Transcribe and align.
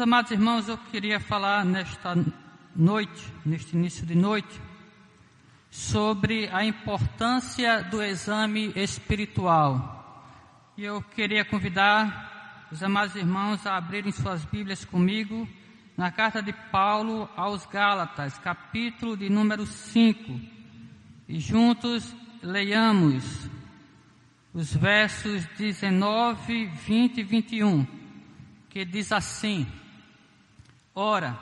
Amados 0.00 0.30
irmãos, 0.30 0.66
eu 0.66 0.78
queria 0.78 1.20
falar 1.20 1.62
nesta 1.62 2.16
noite, 2.74 3.22
neste 3.44 3.76
início 3.76 4.06
de 4.06 4.14
noite, 4.14 4.58
sobre 5.70 6.48
a 6.50 6.64
importância 6.64 7.82
do 7.82 8.02
exame 8.02 8.72
espiritual. 8.74 10.32
E 10.74 10.84
eu 10.84 11.02
queria 11.02 11.44
convidar 11.44 12.66
os 12.72 12.82
amados 12.82 13.14
irmãos 13.14 13.66
a 13.66 13.76
abrirem 13.76 14.10
suas 14.10 14.42
Bíblias 14.46 14.86
comigo 14.86 15.46
na 15.98 16.10
carta 16.10 16.42
de 16.42 16.54
Paulo 16.54 17.28
aos 17.36 17.66
Gálatas, 17.66 18.38
capítulo 18.38 19.18
de 19.18 19.28
número 19.28 19.66
5. 19.66 20.40
E 21.28 21.38
juntos 21.38 22.16
leiamos 22.42 23.50
os 24.54 24.74
versos 24.74 25.44
19, 25.58 26.64
20 26.86 27.18
e 27.18 27.22
21, 27.22 27.86
que 28.70 28.82
diz 28.86 29.12
assim: 29.12 29.66
Ora, 30.94 31.38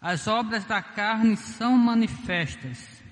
as 0.00 0.26
obras 0.26 0.64
da 0.64 0.82
carne 0.82 1.36
são 1.36 1.76
manifestas: 1.76 3.02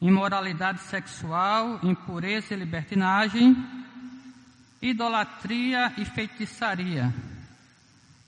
imoralidade 0.00 0.80
sexual, 0.82 1.80
impureza 1.82 2.54
e 2.54 2.56
libertinagem, 2.56 3.56
idolatria 4.80 5.92
e 5.96 6.04
feitiçaria, 6.04 7.12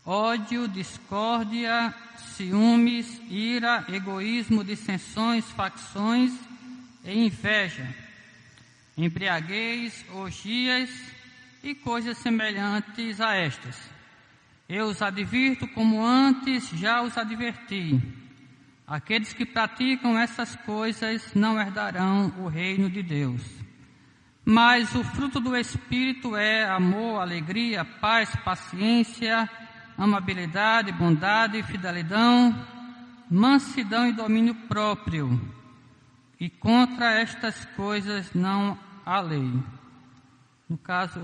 ódio, 0.05 0.69
discórdia, 0.69 1.95
ciúmes, 2.37 3.21
ira, 3.29 3.85
egoísmo, 3.89 4.63
dissensões, 4.63 5.51
facções 5.51 6.33
e 7.05 7.27
inveja 7.27 8.11
embriaguez, 8.97 10.05
orgias 10.13 10.91
e 11.63 11.75
coisas 11.75 12.19
semelhantes 12.19 13.21
a 13.21 13.35
estas. 13.35 13.77
Eu 14.73 14.87
os 14.87 15.03
advirto 15.03 15.67
como 15.67 16.01
antes 16.01 16.69
já 16.69 17.03
os 17.03 17.19
adverti. 17.19 18.01
Aqueles 18.87 19.33
que 19.33 19.45
praticam 19.45 20.17
essas 20.17 20.55
coisas 20.55 21.35
não 21.35 21.61
herdarão 21.61 22.33
o 22.39 22.47
reino 22.47 22.89
de 22.89 23.03
Deus. 23.03 23.43
Mas 24.45 24.95
o 24.95 25.03
fruto 25.03 25.41
do 25.41 25.57
Espírito 25.57 26.37
é 26.37 26.67
amor, 26.67 27.21
alegria, 27.21 27.85
paz, 27.85 28.31
paciência, 28.45 29.51
amabilidade, 29.99 30.93
bondade, 30.93 31.61
fidelidade, 31.65 32.55
mansidão 33.29 34.07
e 34.07 34.13
domínio 34.13 34.55
próprio. 34.55 35.53
E 36.39 36.49
contra 36.49 37.21
estas 37.21 37.65
coisas 37.75 38.33
não 38.33 38.79
há 39.05 39.21
lei. 39.21 39.53
No 40.69 40.79
caso, 40.79 41.21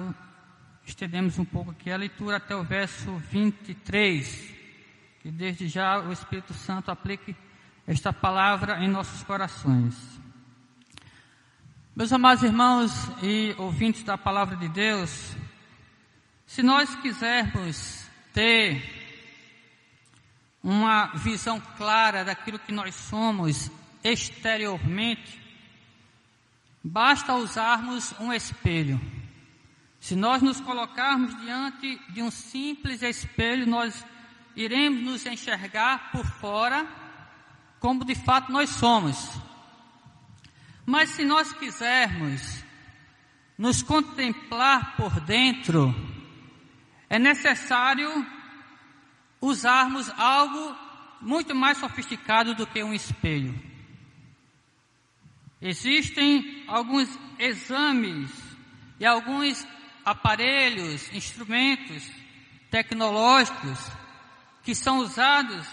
estendemos 0.87 1.37
um 1.39 1.45
pouco 1.45 1.73
aqui 1.73 1.91
a 1.91 1.97
leitura 1.97 2.37
até 2.37 2.55
o 2.55 2.63
verso 2.63 3.17
23, 3.17 4.55
que 5.21 5.31
desde 5.31 5.67
já 5.67 5.99
o 5.99 6.13
Espírito 6.13 6.55
Santo 6.55 6.91
aplique 6.91 7.35
esta 7.87 8.13
palavra 8.13 8.79
em 8.83 8.89
nossos 8.89 9.25
corações. 9.25 9.97
Meus 11.95 12.13
amados 12.13 12.45
irmãos 12.45 12.93
e 13.23 13.55
ouvintes 13.59 14.05
da 14.05 14.17
palavra 14.17 14.57
de 14.57 14.69
Deus, 14.69 15.35
se 16.47 16.63
nós 16.63 16.95
quisermos 16.97 18.07
ter 18.33 18.81
uma 20.63 21.07
visão 21.15 21.61
clara 21.77 22.25
daquilo 22.25 22.61
que 22.61 22.73
nós 22.73 22.95
somos 22.95 23.71
exteriormente, 24.05 25.41
basta 26.83 27.35
usarmos 27.35 28.15
um 28.21 28.33
espelho. 28.33 29.16
Se 30.07 30.15
nós 30.15 30.41
nos 30.41 30.61
colocarmos 30.61 31.37
diante 31.41 32.01
de 32.11 32.23
um 32.23 32.31
simples 32.31 33.03
espelho, 33.03 33.67
nós 33.67 34.07
iremos 34.55 35.03
nos 35.03 35.27
enxergar 35.27 36.13
por 36.13 36.25
fora 36.25 36.87
como 37.81 38.05
de 38.05 38.15
fato 38.15 38.53
nós 38.53 38.71
somos. 38.71 39.17
Mas 40.87 41.11
se 41.11 41.25
nós 41.25 41.53
quisermos 41.53 42.63
nos 43.59 43.83
contemplar 43.83 44.95
por 44.95 45.19
dentro, 45.23 45.93
é 47.11 47.19
necessário 47.19 48.09
usarmos 49.41 50.09
algo 50.11 50.77
muito 51.21 51.53
mais 51.53 51.79
sofisticado 51.79 52.55
do 52.55 52.65
que 52.65 52.81
um 52.81 52.95
espelho. 52.95 53.61
Existem 55.61 56.63
alguns 56.69 57.09
exames 57.41 58.31
e 59.01 59.05
alguns 59.05 59.67
aparelhos, 60.07 61.13
instrumentos 61.13 62.09
tecnológicos 62.71 63.91
que 64.63 64.73
são 64.73 64.99
usados 64.99 65.67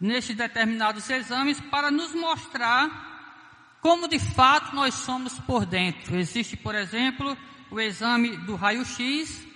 nestes 0.00 0.34
determinados 0.34 1.08
exames 1.10 1.60
para 1.60 1.90
nos 1.90 2.14
mostrar 2.14 3.04
como 3.82 4.08
de 4.08 4.18
fato 4.18 4.74
nós 4.74 4.94
somos 4.94 5.38
por 5.40 5.66
dentro. 5.66 6.16
Existe, 6.16 6.56
por 6.56 6.74
exemplo, 6.74 7.36
o 7.70 7.78
exame 7.78 8.38
do 8.38 8.56
raio-x, 8.56 9.46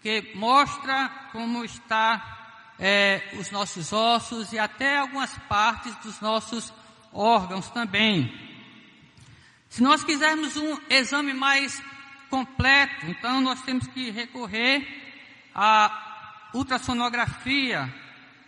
que 0.00 0.32
mostra 0.34 1.10
como 1.30 1.62
está 1.62 2.72
é, 2.78 3.34
os 3.38 3.50
nossos 3.50 3.92
ossos 3.92 4.52
e 4.54 4.58
até 4.58 4.96
algumas 4.96 5.36
partes 5.46 5.94
dos 5.96 6.20
nossos 6.20 6.72
órgãos 7.12 7.68
também. 7.68 8.32
Se 9.68 9.82
nós 9.82 10.02
quisermos 10.02 10.56
um 10.56 10.78
exame 10.88 11.34
mais 11.34 11.82
completo, 12.30 13.06
então 13.06 13.40
nós 13.40 13.60
temos 13.62 13.86
que 13.88 14.10
recorrer 14.10 14.86
à 15.54 16.48
ultrassonografia 16.54 17.92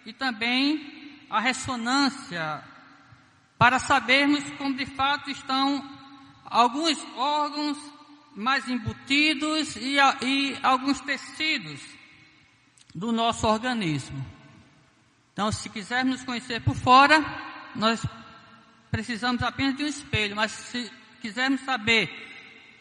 e 0.06 0.12
também 0.12 1.18
à 1.28 1.40
ressonância 1.40 2.62
para 3.58 3.78
sabermos 3.78 4.48
como 4.52 4.74
de 4.74 4.86
fato 4.86 5.30
estão 5.30 5.88
alguns 6.44 6.98
órgãos 7.16 7.78
mais 8.34 8.68
embutidos 8.68 9.76
e, 9.76 9.96
e 10.22 10.58
alguns 10.62 11.00
tecidos 11.00 11.80
do 12.94 13.12
nosso 13.12 13.46
organismo. 13.46 14.24
Então, 15.32 15.50
se 15.50 15.68
quisermos 15.68 16.24
conhecer 16.24 16.60
por 16.60 16.74
fora, 16.74 17.24
nós 17.74 18.04
precisamos 18.90 19.42
apenas 19.42 19.76
de 19.76 19.84
um 19.84 19.86
espelho, 19.86 20.36
mas 20.36 20.50
se 20.52 20.90
quisermos 21.20 21.60
saber 21.62 22.31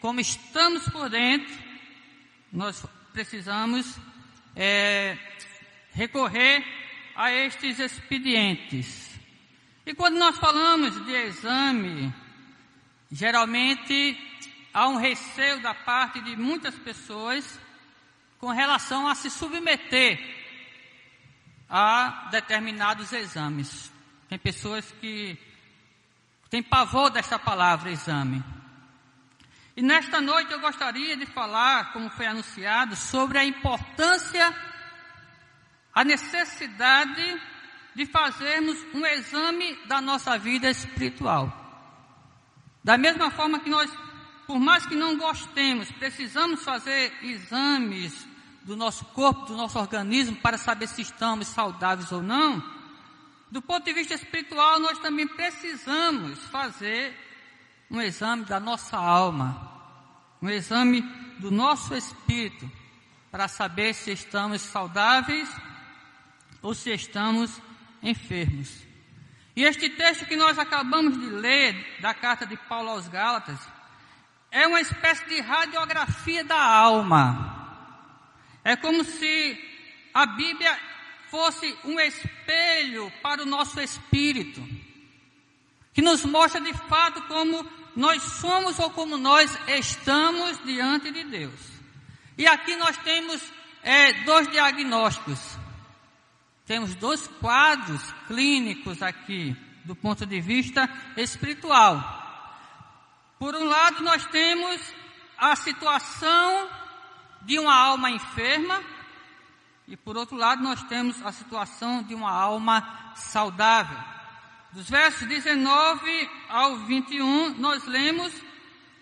como 0.02 0.20
estamos 0.20 0.90
por 0.90 1.10
dentro, 1.10 1.54
nós 2.52 2.84
precisamos 3.14 3.98
é, 4.56 5.16
recorrer 5.92 6.66
a 7.16 7.32
estes 7.32 7.80
expedientes. 7.80 9.12
E 9.86 9.94
quando 9.94 10.18
nós 10.18 10.38
falamos 10.40 11.06
de 11.06 11.12
exame, 11.12 12.12
geralmente 13.12 14.18
há 14.74 14.88
um 14.88 14.98
receio 14.98 15.62
da 15.62 15.76
parte 15.76 16.20
de 16.22 16.36
muitas 16.36 16.74
pessoas 16.80 17.60
com 18.40 18.50
relação 18.50 19.08
a 19.08 19.14
se 19.14 19.30
submeter 19.30 20.20
a 21.70 22.28
determinados 22.32 23.14
exames. 23.14 23.92
Tem 24.28 24.40
pessoas 24.40 24.92
que 25.00 25.38
tem 26.50 26.64
pavor 26.64 27.12
desta 27.12 27.38
palavra 27.38 27.92
exame. 27.92 28.44
E 29.76 29.82
nesta 29.82 30.20
noite 30.20 30.52
eu 30.52 30.60
gostaria 30.60 31.16
de 31.16 31.26
falar, 31.26 31.94
como 31.94 32.10
foi 32.10 32.26
anunciado, 32.26 32.96
sobre 32.96 33.38
a 33.38 33.46
importância, 33.46 34.54
a 35.94 36.04
necessidade 36.04 37.42
de 37.96 38.06
fazermos 38.06 38.78
um 38.94 39.06
exame 39.06 39.76
da 39.86 40.02
nossa 40.02 40.38
vida 40.38 40.70
espiritual. 40.70 41.58
Da 42.84 42.98
mesma 42.98 43.30
forma 43.32 43.60
que 43.60 43.70
nós, 43.70 43.92
por 44.48 44.60
mais 44.60 44.86
que 44.86 44.96
não 44.96 45.18
gostemos, 45.18 45.92
precisamos 45.92 46.64
fazer 46.64 47.14
exames 47.22 48.28
do 48.64 48.76
nosso 48.76 49.06
corpo, 49.06 49.46
do 49.46 49.56
nosso 49.56 49.80
organismo, 49.80 50.36
para 50.38 50.58
saber 50.58 50.88
se 50.88 51.02
estamos 51.02 51.48
saudáveis 51.48 52.12
ou 52.12 52.22
não, 52.22 52.64
do 53.50 53.62
ponto 53.62 53.84
de 53.84 53.94
vista 53.94 54.14
espiritual, 54.14 54.80
nós 54.80 54.98
também 55.00 55.28
precisamos 55.28 56.40
fazer 56.46 57.14
um 57.90 58.00
exame 58.00 58.46
da 58.46 58.60
nossa 58.60 58.98
alma, 58.98 59.71
um 60.42 60.50
exame 60.50 61.02
do 61.38 61.52
nosso 61.52 61.94
espírito, 61.96 62.70
para 63.30 63.48
saber 63.48 63.94
se 63.94 64.12
estamos 64.12 64.62
saudáveis 64.62 65.50
ou 66.62 66.74
se 66.74 66.92
estamos 66.92 67.62
enfermos. 68.02 68.70
E 69.56 69.64
este 69.64 69.90
texto 69.90 70.26
que 70.26 70.36
nós 70.36 70.58
acabamos 70.58 71.20
de 71.20 71.28
ler, 71.28 72.00
da 72.02 72.14
carta 72.14 72.46
de 72.46 72.58
Paulo 72.58 72.90
aos 72.90 73.08
Gálatas, 73.08 73.60
é 74.50 74.68
uma 74.68 74.82
espécie 74.82 75.26
de 75.30 75.40
radiografia 75.40 76.44
da 76.44 76.62
alma. 76.62 77.58
É 78.64 78.76
como 78.76 79.04
se 79.04 79.70
a 80.14 80.26
Bíblia 80.26 80.78
fosse 81.30 81.78
um 81.86 82.00
espelho 82.00 83.12
para 83.22 83.44
o 83.44 83.46
nosso 83.46 83.80
espírito, 83.80 84.62
que 85.94 86.02
nos 86.02 86.26
mostra 86.26 86.60
de 86.60 86.74
fato 86.74 87.22
como 87.24 87.64
nós 87.96 88.22
somos 88.24 88.80
ou 88.80 88.90
como 88.90 89.18
nós 89.18 89.56
estamos 89.68 90.64
diante 90.64 91.12
de 91.12 91.24
Deus. 91.26 91.60
E 92.38 92.48
aqui 92.48 92.76
nós 92.76 92.98
temos 92.98 93.42
é, 93.84 94.14
dois 94.24 94.48
diagnósticos. 94.50 95.40
Temos 96.66 96.96
dois 96.96 97.28
quadros 97.40 98.02
clínicos 98.28 99.02
aqui, 99.02 99.56
do 99.84 99.96
ponto 99.96 100.26
de 100.26 100.40
vista 100.40 100.90
espiritual. 101.18 102.20
Por 103.38 103.56
um 103.56 103.66
lado, 103.66 104.04
nós 104.04 104.26
temos 104.28 104.80
a 105.38 105.56
situação 105.56 106.70
de 107.42 107.58
uma 107.58 107.76
alma 107.76 108.12
enferma, 108.12 108.82
e 109.88 109.98
por 109.98 110.16
outro 110.16 110.38
lado, 110.38 110.64
nós 110.64 110.82
temos 110.84 111.22
a 111.26 111.32
situação 111.32 112.04
de 112.04 112.14
uma 112.14 112.32
alma 112.32 113.14
saudável. 113.16 113.98
Dos 114.74 114.90
versos 114.90 115.28
19 115.28 116.30
ao 116.48 116.78
21, 116.78 117.56
nós 117.56 117.86
lemos 117.86 118.34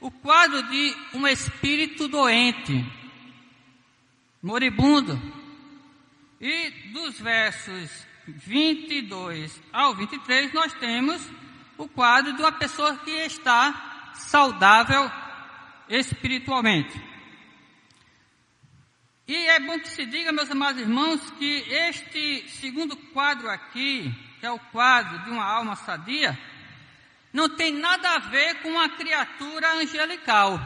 o 0.02 0.10
quadro 0.10 0.64
de 0.64 0.96
um 1.14 1.28
espírito 1.28 2.08
doente, 2.08 2.84
moribundo. 4.42 5.22
E 6.42 6.72
dos 6.92 7.20
versos 7.20 8.08
22 8.28 9.62
ao 9.72 9.94
23, 9.94 10.52
nós 10.54 10.74
temos 10.74 11.22
o 11.78 11.88
quadro 11.88 12.34
de 12.34 12.42
uma 12.42 12.52
pessoa 12.52 12.98
que 12.98 13.12
está 13.12 14.12
saudável 14.16 15.12
espiritualmente. 15.88 17.00
E 19.28 19.36
é 19.36 19.60
bom 19.60 19.78
que 19.80 19.90
se 19.90 20.04
diga, 20.08 20.32
meus 20.32 20.50
amados 20.50 20.82
irmãos, 20.82 21.30
que 21.38 21.64
este 21.70 22.50
segundo 22.50 22.98
quadro 22.98 23.48
aqui, 23.48 24.12
que 24.40 24.46
é 24.46 24.52
o 24.52 24.60
quadro 24.60 25.20
de 25.20 25.30
uma 25.30 25.44
alma 25.44 25.76
sadia, 25.76 26.38
não 27.32 27.50
tem 27.50 27.74
nada 27.74 28.16
a 28.16 28.20
ver 28.20 28.56
com 28.62 28.70
uma 28.70 28.90
criatura 28.90 29.74
angelical. 29.74 30.60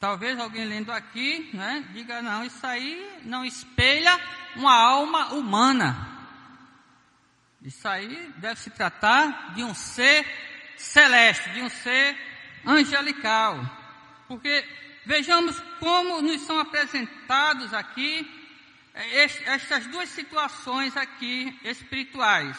Talvez 0.00 0.38
alguém 0.38 0.64
lendo 0.64 0.90
aqui, 0.90 1.50
né, 1.52 1.84
diga 1.92 2.22
não, 2.22 2.44
isso 2.44 2.66
aí 2.66 3.20
não 3.24 3.44
espelha 3.44 4.18
uma 4.56 4.74
alma 4.74 5.34
humana. 5.34 6.08
Isso 7.62 7.86
aí 7.86 8.32
deve 8.38 8.58
se 8.58 8.70
tratar 8.70 9.54
de 9.54 9.62
um 9.62 9.74
ser 9.74 10.26
celeste, 10.76 11.50
de 11.50 11.62
um 11.62 11.68
ser 11.68 12.16
angelical. 12.66 13.60
Porque 14.26 14.66
vejamos 15.06 15.60
como 15.78 16.20
nos 16.20 16.40
são 16.42 16.58
apresentados 16.58 17.72
aqui 17.72 18.41
eh, 18.94 19.24
estas 19.46 19.86
duas 19.86 20.08
situações 20.10 20.96
aqui 20.96 21.58
espirituais. 21.64 22.56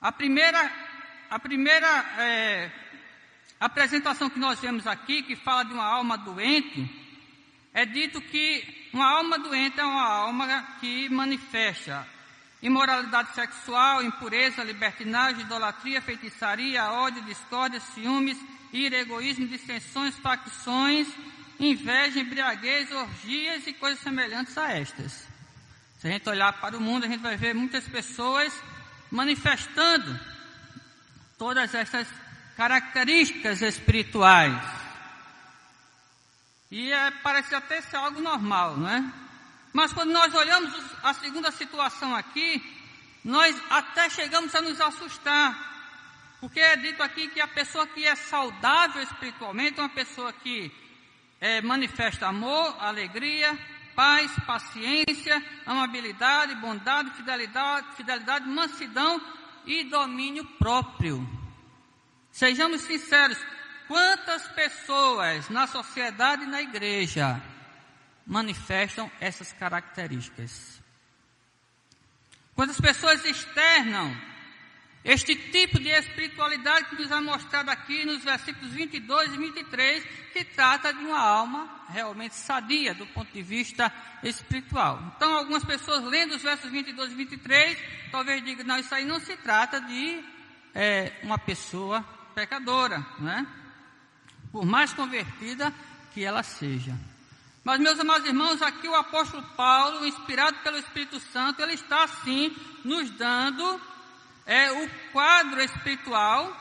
A 0.00 0.10
primeira 0.10 0.90
a 1.30 1.38
primeira 1.38 1.86
é, 2.18 2.72
apresentação 3.60 4.28
que 4.28 4.38
nós 4.38 4.58
vemos 4.58 4.84
aqui, 4.84 5.22
que 5.22 5.36
fala 5.36 5.64
de 5.64 5.72
uma 5.72 5.84
alma 5.84 6.18
doente, 6.18 6.90
é 7.72 7.86
dito 7.86 8.20
que 8.20 8.88
uma 8.92 9.08
alma 9.08 9.38
doente 9.38 9.78
é 9.78 9.84
uma 9.84 10.08
alma 10.08 10.66
que 10.80 11.08
manifesta 11.08 12.04
imoralidade 12.60 13.32
sexual, 13.32 14.02
impureza, 14.02 14.64
libertinagem, 14.64 15.42
idolatria, 15.42 16.02
feitiçaria, 16.02 16.90
ódio, 16.90 17.22
discórdia, 17.22 17.78
ciúmes, 17.78 18.36
ira, 18.72 18.98
egoísmo, 18.98 19.46
distensões, 19.46 20.16
facções, 20.18 21.06
inveja, 21.60 22.18
embriaguez, 22.18 22.90
orgias 22.90 23.66
e 23.66 23.74
coisas 23.74 24.00
semelhantes 24.00 24.56
a 24.56 24.72
estas. 24.72 25.28
Se 25.98 26.08
a 26.08 26.10
gente 26.10 26.28
olhar 26.28 26.52
para 26.54 26.76
o 26.76 26.80
mundo, 26.80 27.04
a 27.04 27.08
gente 27.08 27.20
vai 27.20 27.36
ver 27.36 27.54
muitas 27.54 27.86
pessoas 27.86 28.52
manifestando 29.10 30.18
todas 31.36 31.74
essas 31.74 32.08
características 32.56 33.60
espirituais. 33.60 34.58
E 36.70 36.90
é, 36.90 37.10
parece 37.22 37.54
até 37.54 37.82
ser 37.82 37.96
algo 37.96 38.20
normal, 38.20 38.76
não 38.78 38.88
é? 38.88 39.04
Mas 39.72 39.92
quando 39.92 40.10
nós 40.10 40.32
olhamos 40.34 40.72
a 41.02 41.12
segunda 41.14 41.50
situação 41.50 42.14
aqui, 42.14 42.62
nós 43.24 43.54
até 43.68 44.08
chegamos 44.08 44.54
a 44.54 44.62
nos 44.62 44.80
assustar. 44.80 45.68
Porque 46.40 46.60
é 46.60 46.76
dito 46.76 47.02
aqui 47.02 47.28
que 47.28 47.40
a 47.40 47.48
pessoa 47.48 47.86
que 47.86 48.06
é 48.06 48.14
saudável 48.16 49.02
espiritualmente 49.02 49.78
é 49.78 49.82
uma 49.82 49.90
pessoa 49.90 50.32
que 50.32 50.72
é, 51.40 51.62
manifesta 51.62 52.26
amor, 52.26 52.76
alegria, 52.78 53.58
paz, 53.94 54.30
paciência, 54.46 55.42
amabilidade, 55.64 56.54
bondade, 56.56 57.10
fidelidade, 57.12 57.96
fidelidade, 57.96 58.46
mansidão 58.46 59.20
e 59.64 59.84
domínio 59.84 60.44
próprio. 60.58 61.26
Sejamos 62.30 62.82
sinceros, 62.82 63.38
quantas 63.88 64.46
pessoas 64.48 65.48
na 65.48 65.66
sociedade 65.66 66.44
e 66.44 66.46
na 66.46 66.62
igreja 66.62 67.40
manifestam 68.26 69.10
essas 69.20 69.52
características? 69.52 70.80
Quantas 72.54 72.80
pessoas 72.80 73.24
externam 73.24 74.14
este 75.02 75.34
tipo 75.34 75.80
de 75.80 75.88
espiritualidade 75.88 76.90
que 76.90 76.96
nos 76.96 77.10
é 77.10 77.20
mostrado 77.20 77.70
aqui 77.70 78.04
nos 78.04 78.22
versículos 78.22 78.72
22 78.72 79.34
e 79.34 79.38
23, 79.38 80.04
que 80.32 80.44
trata 80.44 80.92
de 80.92 81.02
uma 81.02 81.18
alma 81.18 81.84
realmente 81.88 82.34
sadia 82.34 82.94
do 82.94 83.06
ponto 83.06 83.32
de 83.32 83.42
vista 83.42 83.90
espiritual. 84.22 85.02
Então, 85.16 85.34
algumas 85.34 85.64
pessoas 85.64 86.04
lendo 86.04 86.34
os 86.34 86.42
versos 86.42 86.70
22 86.70 87.12
e 87.12 87.14
23, 87.14 87.78
talvez 88.12 88.44
digam, 88.44 88.66
não, 88.66 88.78
isso 88.78 88.94
aí 88.94 89.06
não 89.06 89.18
se 89.18 89.34
trata 89.38 89.80
de 89.80 90.22
é, 90.74 91.12
uma 91.22 91.38
pessoa 91.38 92.04
pecadora, 92.34 93.04
né? 93.18 93.46
Por 94.52 94.66
mais 94.66 94.92
convertida 94.92 95.72
que 96.12 96.22
ela 96.22 96.42
seja. 96.42 96.94
Mas, 97.64 97.80
meus 97.80 97.98
amados 97.98 98.26
irmãos, 98.26 98.60
aqui 98.60 98.88
o 98.88 98.94
apóstolo 98.94 99.42
Paulo, 99.56 100.06
inspirado 100.06 100.58
pelo 100.58 100.76
Espírito 100.76 101.20
Santo, 101.20 101.62
ele 101.62 101.74
está, 101.74 102.06
sim, 102.06 102.54
nos 102.84 103.10
dando 103.10 103.80
é 104.50 104.72
o 104.72 104.90
quadro 105.12 105.62
espiritual 105.62 106.56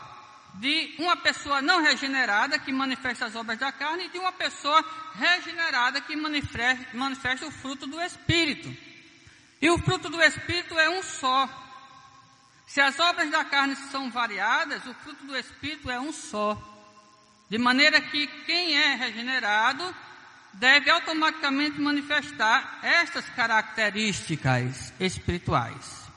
de 0.53 0.93
uma 0.99 1.17
pessoa 1.17 1.59
não 1.59 1.81
regenerada 1.81 2.59
que 2.59 2.71
manifesta 2.71 3.25
as 3.25 3.35
obras 3.35 3.57
da 3.57 3.71
carne 3.71 4.05
e 4.05 4.09
de 4.09 4.19
uma 4.19 4.31
pessoa 4.31 4.85
regenerada 5.15 5.99
que 5.99 6.15
manifesta, 6.15 7.47
o 7.47 7.51
fruto 7.51 7.87
do 7.87 7.99
Espírito. 7.99 8.71
E 9.59 9.71
o 9.71 9.79
fruto 9.79 10.07
do 10.07 10.21
Espírito 10.21 10.77
é 10.77 10.87
um 10.87 11.01
só. 11.01 11.49
Se 12.67 12.79
as 12.79 12.99
obras 12.99 13.31
da 13.31 13.43
carne 13.43 13.75
são 13.75 14.11
variadas, 14.11 14.85
o 14.85 14.93
fruto 14.93 15.25
do 15.25 15.35
Espírito 15.35 15.89
é 15.89 15.99
um 15.99 16.13
só. 16.13 16.55
De 17.49 17.57
maneira 17.57 17.99
que 17.99 18.27
quem 18.45 18.77
é 18.77 18.93
regenerado 18.93 19.95
deve 20.53 20.91
automaticamente 20.91 21.81
manifestar 21.81 22.81
estas 22.83 23.27
características 23.29 24.93
espirituais. 24.99 26.08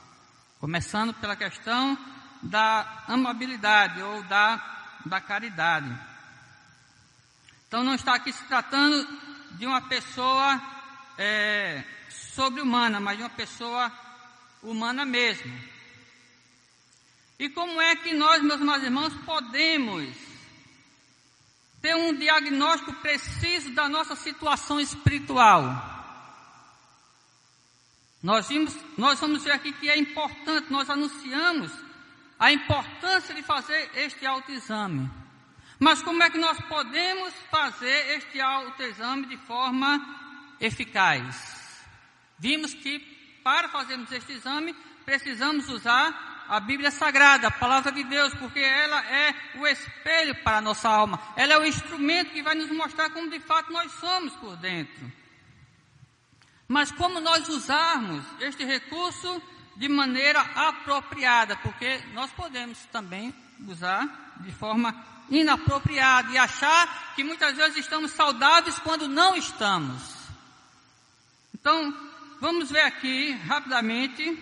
Começando 0.63 1.13
pela 1.15 1.35
questão 1.35 1.97
da 2.41 3.03
amabilidade 3.09 4.01
ou 4.01 4.23
da, 4.23 4.95
da 5.05 5.19
caridade. 5.19 5.93
Então 7.67 7.83
não 7.83 7.93
está 7.93 8.15
aqui 8.15 8.31
se 8.31 8.41
tratando 8.45 9.05
de 9.57 9.65
uma 9.65 9.81
pessoa 9.81 10.61
é, 11.17 11.83
sobre-humana, 12.09 13.01
mas 13.01 13.17
de 13.17 13.23
uma 13.23 13.29
pessoa 13.29 13.91
humana 14.61 15.03
mesmo. 15.03 15.53
E 17.37 17.49
como 17.49 17.81
é 17.81 17.97
que 17.97 18.13
nós, 18.13 18.41
meus 18.41 18.83
irmãos, 18.83 19.13
podemos 19.25 20.15
ter 21.81 21.93
um 21.93 22.15
diagnóstico 22.15 22.93
preciso 23.01 23.69
da 23.71 23.89
nossa 23.89 24.15
situação 24.15 24.79
espiritual? 24.79 25.92
Nós, 28.23 28.47
vimos, 28.47 28.73
nós 28.97 29.19
vamos 29.19 29.43
ver 29.43 29.51
aqui 29.51 29.73
que 29.73 29.89
é 29.89 29.97
importante, 29.97 30.71
nós 30.71 30.89
anunciamos 30.89 31.69
a 32.39 32.53
importância 32.53 33.35
de 33.35 33.43
fazer 33.43 33.91
este 33.95 34.25
autoexame. 34.25 35.11
Mas 35.77 36.01
como 36.01 36.23
é 36.23 36.29
que 36.29 36.37
nós 36.37 36.57
podemos 36.61 37.33
fazer 37.51 38.17
este 38.17 38.39
autoexame 38.39 39.25
de 39.25 39.35
forma 39.35 40.55
eficaz? 40.61 41.83
Vimos 42.39 42.73
que 42.73 42.99
para 43.43 43.67
fazermos 43.67 44.09
este 44.09 44.31
exame 44.31 44.73
precisamos 45.03 45.67
usar 45.67 46.45
a 46.47 46.61
Bíblia 46.61 46.91
Sagrada, 46.91 47.49
a 47.49 47.51
palavra 47.51 47.91
de 47.91 48.05
Deus, 48.05 48.33
porque 48.35 48.59
ela 48.59 49.05
é 49.05 49.35
o 49.57 49.67
espelho 49.67 50.35
para 50.43 50.59
a 50.59 50.61
nossa 50.61 50.87
alma. 50.87 51.19
Ela 51.35 51.55
é 51.55 51.57
o 51.57 51.65
instrumento 51.65 52.31
que 52.31 52.41
vai 52.41 52.55
nos 52.55 52.71
mostrar 52.71 53.09
como 53.09 53.29
de 53.29 53.41
fato 53.41 53.71
nós 53.73 53.91
somos 53.93 54.33
por 54.37 54.55
dentro. 54.55 55.11
Mas 56.67 56.91
como 56.91 57.19
nós 57.19 57.47
usarmos 57.49 58.23
este 58.39 58.63
recurso 58.63 59.41
de 59.75 59.89
maneira 59.89 60.41
apropriada, 60.41 61.55
porque 61.57 61.99
nós 62.13 62.31
podemos 62.31 62.77
também 62.91 63.33
usar 63.67 64.35
de 64.41 64.51
forma 64.51 64.95
inapropriada 65.29 66.31
e 66.31 66.37
achar 66.37 67.13
que 67.15 67.23
muitas 67.23 67.55
vezes 67.55 67.77
estamos 67.77 68.11
saudáveis 68.11 68.77
quando 68.79 69.07
não 69.07 69.35
estamos. 69.35 70.01
Então, 71.53 71.95
vamos 72.39 72.69
ver 72.69 72.81
aqui 72.81 73.31
rapidamente 73.31 74.37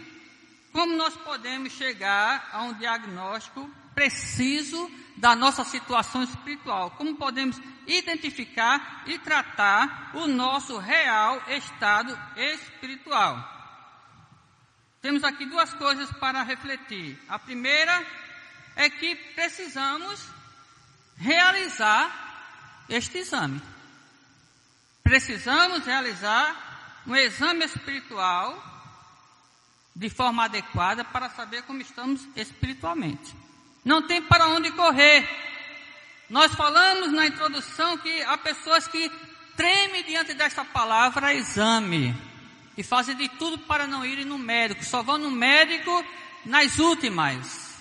como 0.71 0.95
nós 0.95 1.15
podemos 1.17 1.73
chegar 1.73 2.49
a 2.51 2.63
um 2.63 2.73
diagnóstico 2.73 3.69
preciso 3.93 4.89
da 5.21 5.35
nossa 5.35 5.63
situação 5.63 6.23
espiritual, 6.23 6.89
como 6.97 7.15
podemos 7.15 7.61
identificar 7.85 9.03
e 9.05 9.19
tratar 9.19 10.09
o 10.15 10.25
nosso 10.25 10.79
real 10.79 11.39
estado 11.47 12.19
espiritual. 12.35 13.47
temos 14.99 15.23
aqui 15.23 15.45
duas 15.45 15.71
coisas 15.75 16.11
para 16.13 16.41
refletir. 16.41 17.19
A 17.29 17.37
primeira 17.37 18.03
é 18.75 18.89
que 18.89 19.15
precisamos 19.35 20.27
realizar 21.17 22.83
este 22.89 23.19
exame. 23.19 23.61
Precisamos 25.03 25.85
realizar 25.85 27.03
um 27.05 27.15
exame 27.15 27.65
espiritual 27.65 28.59
de 29.95 30.09
forma 30.09 30.45
adequada 30.45 31.03
para 31.03 31.29
saber 31.29 31.61
como 31.63 31.79
estamos 31.79 32.27
espiritualmente. 32.35 33.40
Não 33.83 34.01
tem 34.01 34.21
para 34.21 34.47
onde 34.47 34.71
correr. 34.71 35.27
Nós 36.29 36.53
falamos 36.53 37.11
na 37.11 37.27
introdução 37.27 37.97
que 37.97 38.21
há 38.23 38.37
pessoas 38.37 38.87
que 38.87 39.11
tremem 39.57 40.03
diante 40.03 40.33
desta 40.33 40.63
palavra 40.63 41.33
exame 41.33 42.15
e 42.77 42.83
fazem 42.83 43.15
de 43.15 43.27
tudo 43.29 43.57
para 43.59 43.85
não 43.85 44.05
irem 44.05 44.25
no 44.25 44.37
médico, 44.37 44.83
só 44.83 45.03
vão 45.03 45.17
no 45.17 45.29
médico 45.29 46.05
nas 46.45 46.79
últimas. 46.79 47.71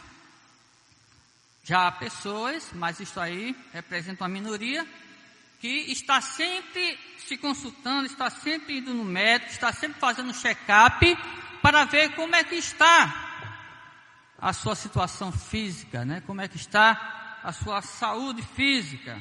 Já 1.62 1.87
há 1.87 1.92
pessoas, 1.92 2.71
mas 2.75 2.99
isso 2.99 3.21
aí 3.21 3.54
representa 3.73 4.25
uma 4.25 4.28
minoria, 4.28 4.87
que 5.61 5.69
está 5.92 6.21
sempre 6.21 6.99
se 7.19 7.37
consultando, 7.37 8.07
está 8.07 8.28
sempre 8.30 8.78
indo 8.78 8.92
no 8.92 9.04
médico, 9.04 9.52
está 9.52 9.73
sempre 9.73 10.00
fazendo 10.00 10.33
check-up 10.33 11.16
para 11.62 11.85
ver 11.85 12.14
como 12.16 12.35
é 12.35 12.42
que 12.42 12.57
está 12.57 13.30
a 14.40 14.52
sua 14.52 14.75
situação 14.75 15.30
física, 15.30 16.04
né? 16.04 16.23
Como 16.26 16.40
é 16.40 16.49
que 16.49 16.56
está 16.56 17.20
a 17.42 17.52
sua 17.52 17.82
saúde 17.82 18.42
física. 18.42 19.20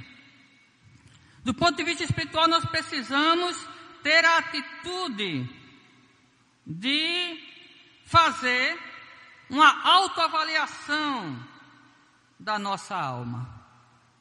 Do 1.43 1.53
ponto 1.53 1.75
de 1.77 1.83
vista 1.83 2.03
espiritual, 2.03 2.47
nós 2.47 2.65
precisamos 2.65 3.57
ter 4.03 4.23
a 4.25 4.37
atitude 4.39 5.49
de 6.65 7.39
fazer 8.05 8.77
uma 9.49 9.81
autoavaliação 9.83 11.47
da 12.39 12.59
nossa 12.59 12.95
alma. 12.95 13.47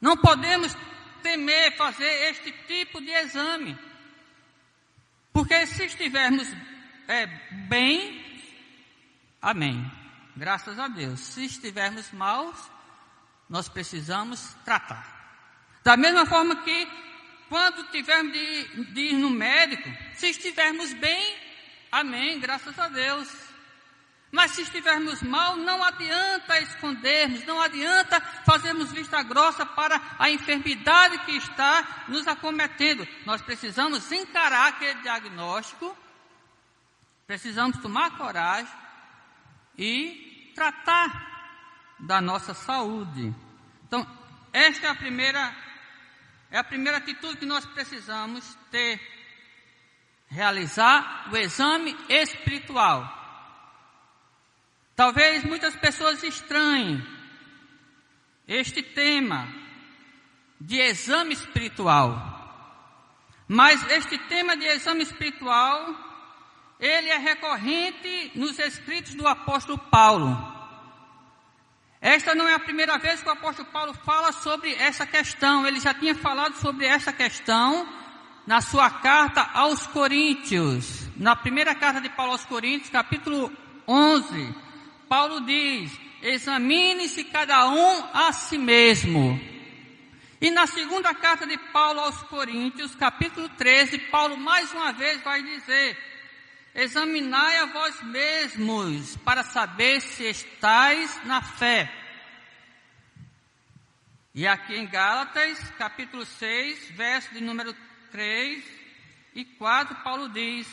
Não 0.01 0.17
podemos 0.17 0.75
temer 1.21 1.75
fazer 1.75 2.29
este 2.29 2.51
tipo 2.67 3.01
de 3.01 3.11
exame. 3.11 3.77
Porque 5.31 5.67
se 5.67 5.85
estivermos 5.85 6.47
é, 7.07 7.27
bem, 7.67 8.41
amém. 9.41 9.98
Graças 10.39 10.79
a 10.79 10.87
Deus. 10.87 11.19
Se 11.19 11.43
estivermos 11.43 12.13
maus, 12.13 12.55
nós 13.49 13.67
precisamos 13.67 14.55
tratar. 14.63 15.05
Da 15.83 15.97
mesma 15.97 16.25
forma 16.25 16.55
que 16.63 16.87
quando 17.49 17.83
tivermos 17.91 18.31
de, 18.31 18.85
de 18.93 19.01
ir 19.01 19.17
no 19.17 19.29
médico, 19.29 19.89
se 20.13 20.29
estivermos 20.29 20.93
bem, 20.93 21.35
amém, 21.91 22.39
graças 22.39 22.79
a 22.79 22.87
Deus. 22.87 23.29
Mas 24.31 24.51
se 24.51 24.61
estivermos 24.61 25.21
mal, 25.21 25.57
não 25.57 25.83
adianta 25.83 26.57
escondermos, 26.61 27.43
não 27.43 27.59
adianta 27.61 28.21
fazermos 28.45 28.93
vista 28.93 29.21
grossa 29.21 29.65
para 29.65 30.01
a 30.17 30.31
enfermidade 30.31 31.17
que 31.25 31.35
está 31.35 32.05
nos 32.07 32.25
acometendo. 32.29 33.05
Nós 33.25 33.41
precisamos 33.41 34.09
encarar 34.09 34.69
aquele 34.69 35.01
diagnóstico, 35.01 35.97
precisamos 37.27 37.77
tomar 37.79 38.17
coragem 38.17 38.71
e 39.77 40.28
tratar 40.59 41.95
da 41.97 42.19
nossa 42.19 42.53
saúde. 42.53 43.33
Então, 43.87 44.05
esta 44.51 44.87
é 44.87 44.89
a 44.89 44.95
primeira 44.95 45.55
é 46.51 46.57
a 46.57 46.63
primeira 46.63 46.97
atitude 46.97 47.37
que 47.37 47.45
nós 47.45 47.65
precisamos 47.65 48.43
ter 48.69 48.99
realizar 50.27 51.29
o 51.31 51.37
exame 51.37 51.95
espiritual. 52.09 53.07
Talvez 54.97 55.45
muitas 55.45 55.75
pessoas 55.77 56.21
estranhem 56.23 57.01
este 58.45 58.83
tema 58.83 59.47
de 60.59 60.77
exame 60.77 61.35
espiritual. 61.35 62.35
Mas 63.47 63.81
este 63.91 64.17
tema 64.17 64.57
de 64.57 64.65
exame 64.65 65.03
espiritual, 65.03 66.08
ele 66.79 67.09
é 67.09 67.17
recorrente 67.17 68.31
nos 68.35 68.57
escritos 68.57 69.13
do 69.13 69.27
apóstolo 69.27 69.77
Paulo. 69.77 70.57
Esta 72.01 72.33
não 72.33 72.47
é 72.47 72.53
a 72.53 72.59
primeira 72.59 72.97
vez 72.97 73.21
que 73.21 73.27
o 73.27 73.31
apóstolo 73.31 73.67
Paulo 73.69 73.93
fala 73.93 74.31
sobre 74.31 74.73
essa 74.75 75.05
questão. 75.05 75.67
Ele 75.67 75.81
já 75.81 75.93
tinha 75.93 76.15
falado 76.15 76.55
sobre 76.55 76.85
essa 76.85 77.11
questão 77.11 77.85
na 78.47 78.61
sua 78.61 78.89
carta 78.89 79.41
aos 79.53 79.85
Coríntios. 79.87 81.09
Na 81.17 81.35
primeira 81.35 81.75
carta 81.75 81.99
de 81.99 82.09
Paulo 82.09 82.31
aos 82.31 82.45
Coríntios, 82.45 82.89
capítulo 82.89 83.51
11, 83.85 84.55
Paulo 85.09 85.41
diz: 85.41 85.91
examine-se 86.21 87.25
cada 87.25 87.67
um 87.67 88.03
a 88.13 88.31
si 88.31 88.57
mesmo. 88.57 89.37
E 90.41 90.49
na 90.51 90.65
segunda 90.67 91.13
carta 91.13 91.45
de 91.45 91.57
Paulo 91.57 91.99
aos 91.99 92.23
Coríntios, 92.23 92.95
capítulo 92.95 93.49
13, 93.49 93.97
Paulo 94.09 94.37
mais 94.37 94.71
uma 94.71 94.93
vez 94.93 95.21
vai 95.21 95.43
dizer: 95.43 95.97
examinai 96.79 97.57
a 97.57 97.65
vós 97.65 98.01
mesmos 98.03 99.17
para 99.17 99.43
saber 99.43 99.99
se 99.99 100.23
estáis 100.23 101.21
na 101.25 101.41
fé. 101.41 101.91
E 104.33 104.47
aqui 104.47 104.75
em 104.75 104.87
Gálatas, 104.87 105.59
capítulo 105.77 106.25
6, 106.25 106.91
verso 106.91 107.33
de 107.33 107.41
número 107.41 107.75
3 108.11 108.63
e 109.35 109.43
4, 109.43 109.97
Paulo 109.97 110.29
diz: 110.29 110.67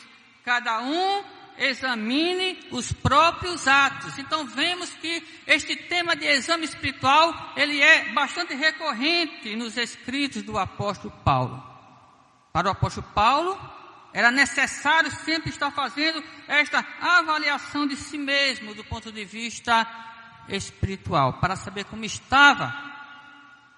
cada 0.45 0.79
um 0.79 1.25
examine 1.57 2.57
os 2.71 2.93
próprios 2.93 3.67
atos. 3.67 4.17
Então 4.17 4.45
vemos 4.45 4.89
que 4.91 5.21
este 5.45 5.75
tema 5.75 6.15
de 6.15 6.25
exame 6.25 6.63
espiritual, 6.63 7.53
ele 7.57 7.81
é 7.81 8.13
bastante 8.13 8.53
recorrente 8.55 9.57
nos 9.57 9.75
escritos 9.75 10.41
do 10.41 10.57
apóstolo 10.57 11.13
Paulo. 11.25 11.61
Para 12.53 12.69
o 12.69 12.71
apóstolo 12.71 13.05
Paulo, 13.13 13.76
era 14.13 14.31
necessário 14.31 15.11
sempre 15.11 15.49
estar 15.49 15.71
fazendo 15.71 16.23
esta 16.47 16.85
avaliação 17.01 17.85
de 17.85 17.95
si 17.95 18.17
mesmo 18.17 18.73
do 18.73 18.83
ponto 18.83 19.11
de 19.11 19.25
vista 19.25 19.87
espiritual, 20.47 21.33
para 21.33 21.55
saber 21.55 21.85
como 21.85 22.05
estava 22.05 22.73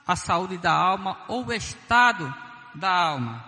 a 0.05 0.15
saúde 0.15 0.57
da 0.57 0.71
alma 0.71 1.23
ou 1.27 1.45
o 1.45 1.53
estado 1.53 2.33
da 2.75 2.89
alma. 2.89 3.45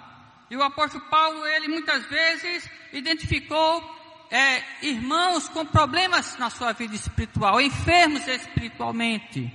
E 0.50 0.56
o 0.56 0.64
apóstolo 0.64 1.06
Paulo, 1.06 1.46
ele 1.48 1.68
muitas 1.68 2.06
vezes 2.08 2.70
identificou 2.92 4.00
é, 4.30 4.64
irmãos 4.82 5.48
com 5.50 5.66
problemas 5.66 6.38
na 6.38 6.50
sua 6.50 6.74
vida 6.74 6.96
espiritual, 6.96 7.62
enfermos 7.62 8.28
espiritualmente. 8.28 9.52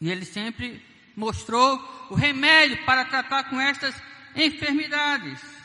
E 0.00 0.10
ele 0.10 0.24
sempre 0.24 0.84
mostrou 1.16 1.78
o 2.10 2.14
remédio 2.14 2.84
para 2.84 3.04
tratar 3.04 3.44
com 3.44 3.60
estas 3.60 3.94
enfermidades. 4.34 5.59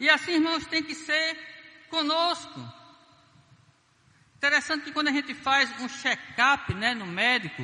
E 0.00 0.08
assim, 0.08 0.32
irmãos, 0.32 0.66
tem 0.66 0.82
que 0.82 0.94
ser 0.94 1.36
conosco. 1.90 2.58
Interessante 4.36 4.84
que 4.84 4.92
quando 4.92 5.08
a 5.08 5.12
gente 5.12 5.34
faz 5.34 5.70
um 5.78 5.88
check-up 5.90 6.72
né, 6.72 6.94
no 6.94 7.04
médico, 7.04 7.62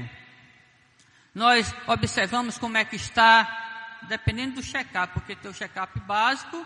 nós 1.34 1.74
observamos 1.86 2.58
como 2.58 2.76
é 2.76 2.84
que 2.84 2.96
está, 2.96 4.00
dependendo 4.02 4.56
do 4.56 4.62
check-up, 4.62 5.14
porque 5.14 5.34
tem 5.34 5.50
o 5.50 5.54
check-up 5.54 5.98
básico 6.00 6.64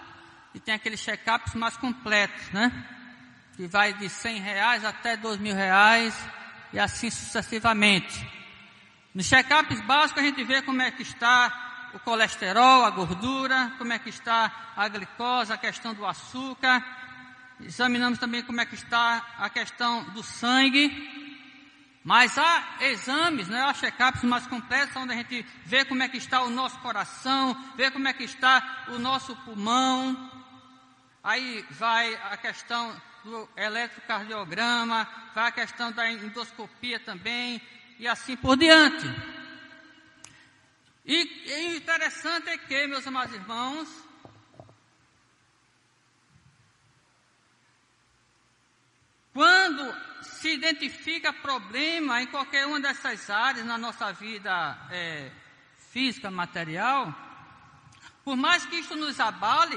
e 0.53 0.59
tem 0.59 0.75
aqueles 0.75 0.99
check-ups 0.99 1.55
mais 1.55 1.77
completos, 1.77 2.51
né? 2.51 2.73
Que 3.57 3.69
vai 3.69 3.93
de 3.95 4.09
100 4.09 4.41
reais 4.41 4.85
até 4.85 5.17
2 5.17 5.39
mil 5.39 5.55
reais 5.55 6.13
e 6.73 6.81
assim 6.81 7.11
sucessivamente. 7.11 8.29
Nos 9.15 9.29
check-ups 9.29 9.81
básicos 9.83 10.21
a 10.21 10.27
gente 10.27 10.43
vê 10.43 10.63
como 10.63 10.83
é 10.83 10.91
que 10.91 11.03
está 11.03 11.70
o 11.95 11.99
colesterol, 11.99 12.85
a 12.85 12.91
gordura, 12.91 13.73
como 13.79 13.93
é 13.93 13.99
que 13.99 14.11
está 14.11 14.73
a 14.77 14.89
glicose, 14.89 15.53
a 15.53 15.57
questão 15.57 15.95
do 15.95 16.07
açúcar. 16.07 16.85
Examinamos 17.61 18.19
também 18.19 18.43
como 18.43 18.61
é 18.61 18.67
que 18.67 18.75
está 18.75 19.25
a 19.39 19.49
questão 19.51 20.05
do 20.11 20.23
sangue. 20.23 21.19
Mas 22.03 22.39
há 22.39 22.65
exames, 22.81 23.49
né, 23.49 23.63
há 23.63 23.75
check-ups 23.75 24.23
mais 24.23 24.47
completos, 24.47 24.97
onde 24.97 25.13
a 25.13 25.17
gente 25.17 25.45
vê 25.67 25.85
como 25.85 26.03
é 26.03 26.09
que 26.09 26.17
está 26.17 26.43
o 26.43 26.51
nosso 26.51 26.79
coração, 26.79 27.55
vê 27.77 27.91
como 27.91 28.09
é 28.09 28.13
que 28.13 28.25
está 28.25 28.87
o 28.89 28.99
nosso 28.99 29.37
pulmão, 29.37 30.31
Aí 31.23 31.65
vai 31.71 32.15
a 32.31 32.37
questão 32.39 32.95
do 33.23 33.47
eletrocardiograma, 33.55 35.07
vai 35.35 35.49
a 35.49 35.53
questão 35.53 35.93
da 35.93 36.11
endoscopia 36.11 36.99
também, 36.99 37.61
e 37.99 38.09
assim 38.09 38.37
por 38.37 38.57
diante. 38.57 39.05
E, 41.05 41.15
e 41.15 41.77
interessante 41.77 42.49
é 42.51 42.59
que, 42.59 42.87
meus 42.87 43.07
amados 43.07 43.35
irmãos, 43.35 43.89
quando 49.33 49.95
se 50.23 50.55
identifica 50.55 51.33
problema 51.33 52.23
em 52.23 52.27
qualquer 52.27 52.67
uma 52.67 52.81
dessas 52.81 53.29
áreas 53.31 53.67
na 53.67 53.79
nossa 53.79 54.13
vida 54.13 54.79
é, 54.91 55.31
física, 55.91 56.31
material, 56.31 57.15
por 58.25 58.37
mais 58.37 58.65
que 58.67 58.77
isso 58.77 58.95
nos 58.97 59.19
abale, 59.19 59.77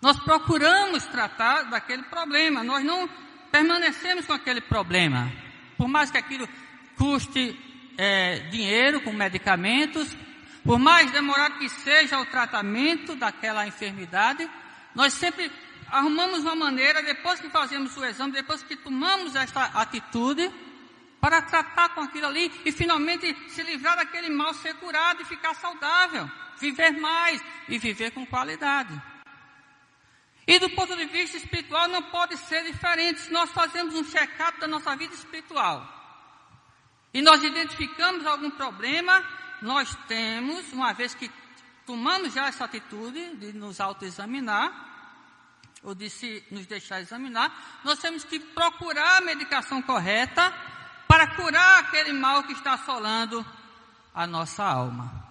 nós 0.00 0.18
procuramos 0.20 1.06
tratar 1.06 1.64
daquele 1.64 2.02
problema, 2.04 2.64
nós 2.64 2.84
não 2.84 3.08
permanecemos 3.50 4.26
com 4.26 4.32
aquele 4.32 4.60
problema. 4.60 5.30
Por 5.76 5.86
mais 5.86 6.10
que 6.10 6.18
aquilo 6.18 6.48
custe 6.96 7.56
é, 7.96 8.40
dinheiro 8.50 9.00
com 9.02 9.12
medicamentos, 9.12 10.16
por 10.64 10.78
mais 10.78 11.10
demorado 11.10 11.58
que 11.58 11.68
seja 11.68 12.20
o 12.20 12.26
tratamento 12.26 13.14
daquela 13.16 13.66
enfermidade, 13.66 14.48
nós 14.94 15.12
sempre 15.14 15.50
arrumamos 15.90 16.40
uma 16.40 16.54
maneira, 16.54 17.02
depois 17.02 17.40
que 17.40 17.50
fazemos 17.50 17.96
o 17.96 18.04
exame, 18.04 18.32
depois 18.32 18.62
que 18.62 18.76
tomamos 18.76 19.34
esta 19.34 19.64
atitude, 19.64 20.50
para 21.20 21.40
tratar 21.40 21.90
com 21.90 22.00
aquilo 22.00 22.26
ali 22.26 22.50
e 22.64 22.72
finalmente 22.72 23.32
se 23.48 23.62
livrar 23.62 23.96
daquele 23.96 24.28
mal, 24.28 24.52
ser 24.54 24.74
curado 24.74 25.22
e 25.22 25.24
ficar 25.24 25.54
saudável, 25.54 26.28
viver 26.58 26.90
mais 26.98 27.40
e 27.68 27.78
viver 27.78 28.10
com 28.10 28.26
qualidade. 28.26 29.00
E 30.44 30.58
do 30.58 30.68
ponto 30.70 30.96
de 30.96 31.04
vista 31.06 31.36
espiritual 31.36 31.86
não 31.86 32.02
pode 32.02 32.36
ser 32.36 32.64
diferente. 32.64 33.20
Se 33.20 33.32
nós 33.32 33.52
fazemos 33.52 33.94
um 33.94 34.02
check-up 34.02 34.58
da 34.58 34.66
nossa 34.66 34.96
vida 34.96 35.14
espiritual 35.14 35.86
e 37.14 37.22
nós 37.22 37.44
identificamos 37.44 38.26
algum 38.26 38.50
problema, 38.50 39.22
nós 39.62 39.94
temos, 40.06 40.72
uma 40.72 40.92
vez 40.92 41.14
que 41.14 41.30
tomamos 41.86 42.32
já 42.34 42.46
essa 42.46 42.64
atitude 42.64 43.36
de 43.36 43.52
nos 43.52 43.80
autoexaminar, 43.80 44.90
ou 45.82 45.94
de 45.94 46.08
se 46.08 46.44
nos 46.50 46.66
deixar 46.66 47.00
examinar, 47.00 47.80
nós 47.84 47.98
temos 47.98 48.24
que 48.24 48.38
procurar 48.38 49.18
a 49.18 49.20
medicação 49.20 49.82
correta 49.82 50.52
para 51.08 51.34
curar 51.34 51.80
aquele 51.80 52.12
mal 52.12 52.44
que 52.44 52.52
está 52.52 52.74
assolando 52.74 53.44
a 54.14 54.26
nossa 54.26 54.64
alma. 54.64 55.22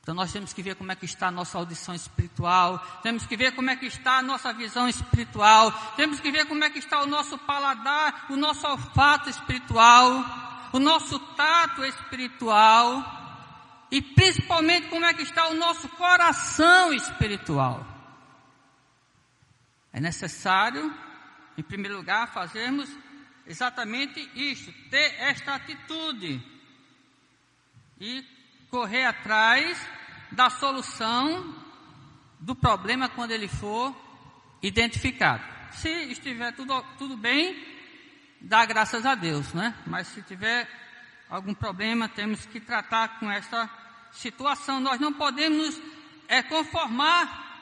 Então 0.00 0.16
nós 0.16 0.32
temos 0.32 0.52
que 0.52 0.62
ver 0.62 0.74
como 0.74 0.90
é 0.90 0.96
que 0.96 1.04
está 1.04 1.28
a 1.28 1.30
nossa 1.30 1.56
audição 1.58 1.94
espiritual, 1.94 2.78
temos 3.04 3.24
que 3.24 3.36
ver 3.36 3.52
como 3.54 3.70
é 3.70 3.76
que 3.76 3.86
está 3.86 4.18
a 4.18 4.22
nossa 4.22 4.52
visão 4.52 4.88
espiritual, 4.88 5.70
temos 5.94 6.18
que 6.18 6.32
ver 6.32 6.46
como 6.46 6.64
é 6.64 6.70
que 6.70 6.80
está 6.80 7.02
o 7.02 7.06
nosso 7.06 7.38
paladar, 7.38 8.26
o 8.28 8.36
nosso 8.36 8.66
olfato 8.66 9.30
espiritual, 9.30 10.24
o 10.72 10.78
nosso 10.78 11.18
tato 11.36 11.84
espiritual 11.84 13.20
e 13.90 14.00
principalmente 14.00 14.88
como 14.88 15.04
é 15.04 15.12
que 15.12 15.22
está 15.22 15.48
o 15.48 15.54
nosso 15.54 15.88
coração 15.90 16.92
espiritual. 16.92 17.86
É 19.92 20.00
necessário, 20.00 20.92
em 21.58 21.62
primeiro 21.62 21.98
lugar, 21.98 22.32
fazermos 22.32 22.88
exatamente 23.46 24.18
isto, 24.34 24.72
ter 24.88 25.14
esta 25.18 25.54
atitude 25.54 26.42
e 28.00 28.24
correr 28.70 29.04
atrás 29.04 29.78
da 30.30 30.48
solução 30.48 31.54
do 32.40 32.54
problema 32.54 33.10
quando 33.10 33.32
ele 33.32 33.46
for 33.46 33.94
identificado. 34.62 35.44
Se 35.72 35.88
estiver 36.10 36.52
tudo, 36.52 36.82
tudo 36.96 37.16
bem, 37.16 37.71
dá 38.42 38.64
graças 38.64 39.06
a 39.06 39.14
Deus, 39.14 39.52
né? 39.52 39.74
Mas 39.86 40.08
se 40.08 40.22
tiver 40.22 40.68
algum 41.28 41.54
problema, 41.54 42.08
temos 42.08 42.44
que 42.46 42.60
tratar 42.60 43.18
com 43.18 43.30
esta 43.30 43.68
situação. 44.12 44.80
Nós 44.80 45.00
não 45.00 45.12
podemos 45.12 45.80
é, 46.28 46.42
conformar 46.42 47.52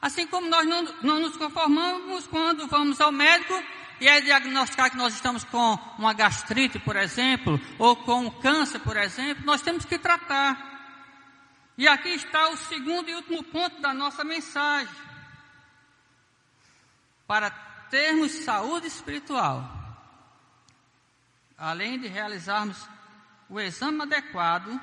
Assim 0.00 0.26
como 0.26 0.48
nós 0.48 0.66
não, 0.66 0.82
não 1.02 1.20
nos 1.20 1.36
conformamos 1.36 2.26
quando 2.28 2.68
vamos 2.68 3.00
ao 3.00 3.10
médico 3.10 3.60
e 4.00 4.06
é 4.06 4.20
diagnosticar 4.20 4.90
que 4.90 4.96
nós 4.96 5.14
estamos 5.14 5.42
com 5.44 5.76
uma 5.98 6.12
gastrite, 6.12 6.78
por 6.78 6.94
exemplo, 6.94 7.60
ou 7.78 7.96
com 7.96 8.26
um 8.26 8.30
câncer, 8.30 8.78
por 8.78 8.96
exemplo, 8.96 9.44
nós 9.44 9.60
temos 9.60 9.84
que 9.84 9.98
tratar. 9.98 10.66
E 11.76 11.88
aqui 11.88 12.10
está 12.10 12.48
o 12.48 12.56
segundo 12.56 13.08
e 13.08 13.14
último 13.14 13.42
ponto 13.42 13.80
da 13.80 13.92
nossa 13.92 14.22
mensagem. 14.22 14.94
Para 17.26 17.50
termos 17.90 18.30
saúde 18.30 18.86
espiritual, 18.86 19.68
além 21.58 21.98
de 21.98 22.06
realizarmos 22.06 22.88
o 23.48 23.58
exame 23.58 24.02
adequado, 24.02 24.80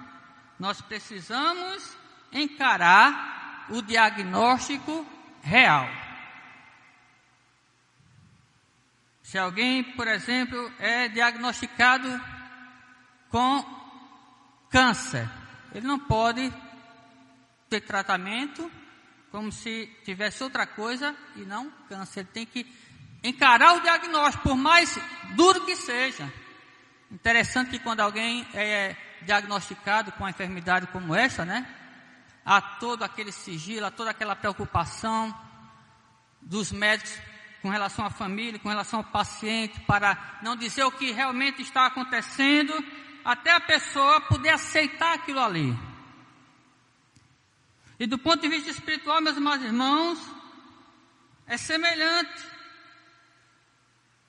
nós 0.59 0.81
precisamos 0.81 1.97
encarar 2.31 3.67
o 3.69 3.81
diagnóstico 3.81 5.05
real. 5.41 5.87
Se 9.23 9.37
alguém, 9.37 9.83
por 9.83 10.07
exemplo, 10.07 10.71
é 10.77 11.07
diagnosticado 11.07 12.07
com 13.29 13.63
câncer, 14.69 15.29
ele 15.73 15.87
não 15.87 15.97
pode 15.97 16.53
ter 17.69 17.81
tratamento 17.81 18.71
como 19.31 19.51
se 19.51 19.87
tivesse 20.05 20.43
outra 20.43 20.65
coisa 20.65 21.15
e 21.35 21.41
não 21.41 21.69
câncer. 21.89 22.21
Ele 22.21 22.29
tem 22.31 22.45
que 22.45 22.65
encarar 23.23 23.73
o 23.73 23.81
diagnóstico, 23.81 24.43
por 24.43 24.55
mais 24.55 24.97
duro 25.35 25.65
que 25.65 25.75
seja. 25.75 26.31
Interessante 27.15 27.71
que 27.71 27.79
quando 27.79 28.01
alguém 28.01 28.45
é 28.53 28.93
diagnosticado 29.21 30.11
com 30.11 30.25
uma 30.25 30.31
enfermidade 30.31 30.85
como 30.87 31.15
essa, 31.15 31.45
né? 31.45 31.65
a 32.45 32.59
todo 32.59 33.03
aquele 33.03 33.31
sigilo, 33.31 33.85
a 33.85 33.91
toda 33.91 34.11
aquela 34.11 34.35
preocupação 34.35 35.33
dos 36.41 36.73
médicos 36.73 37.17
com 37.61 37.69
relação 37.69 38.05
à 38.05 38.09
família, 38.09 38.59
com 38.59 38.67
relação 38.67 38.99
ao 38.99 39.05
paciente, 39.05 39.79
para 39.87 40.39
não 40.41 40.57
dizer 40.57 40.83
o 40.83 40.91
que 40.91 41.13
realmente 41.13 41.61
está 41.61 41.85
acontecendo, 41.85 42.73
até 43.23 43.53
a 43.53 43.61
pessoa 43.61 44.19
poder 44.19 44.49
aceitar 44.49 45.13
aquilo 45.13 45.39
ali. 45.39 45.73
E 47.97 48.05
do 48.05 48.17
ponto 48.17 48.41
de 48.41 48.49
vista 48.49 48.69
espiritual, 48.69 49.21
meus 49.21 49.37
irmãos, 49.37 50.19
é 51.47 51.55
semelhante. 51.55 52.54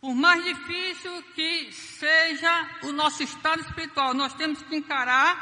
Por 0.06 0.14
mais 0.14 0.44
difícil 0.44 1.20
que 1.34 1.72
seja 1.72 2.70
o 2.84 2.92
nosso 2.92 3.24
estado 3.24 3.60
espiritual, 3.62 4.14
nós 4.14 4.32
temos 4.34 4.62
que 4.62 4.76
encarar 4.76 5.34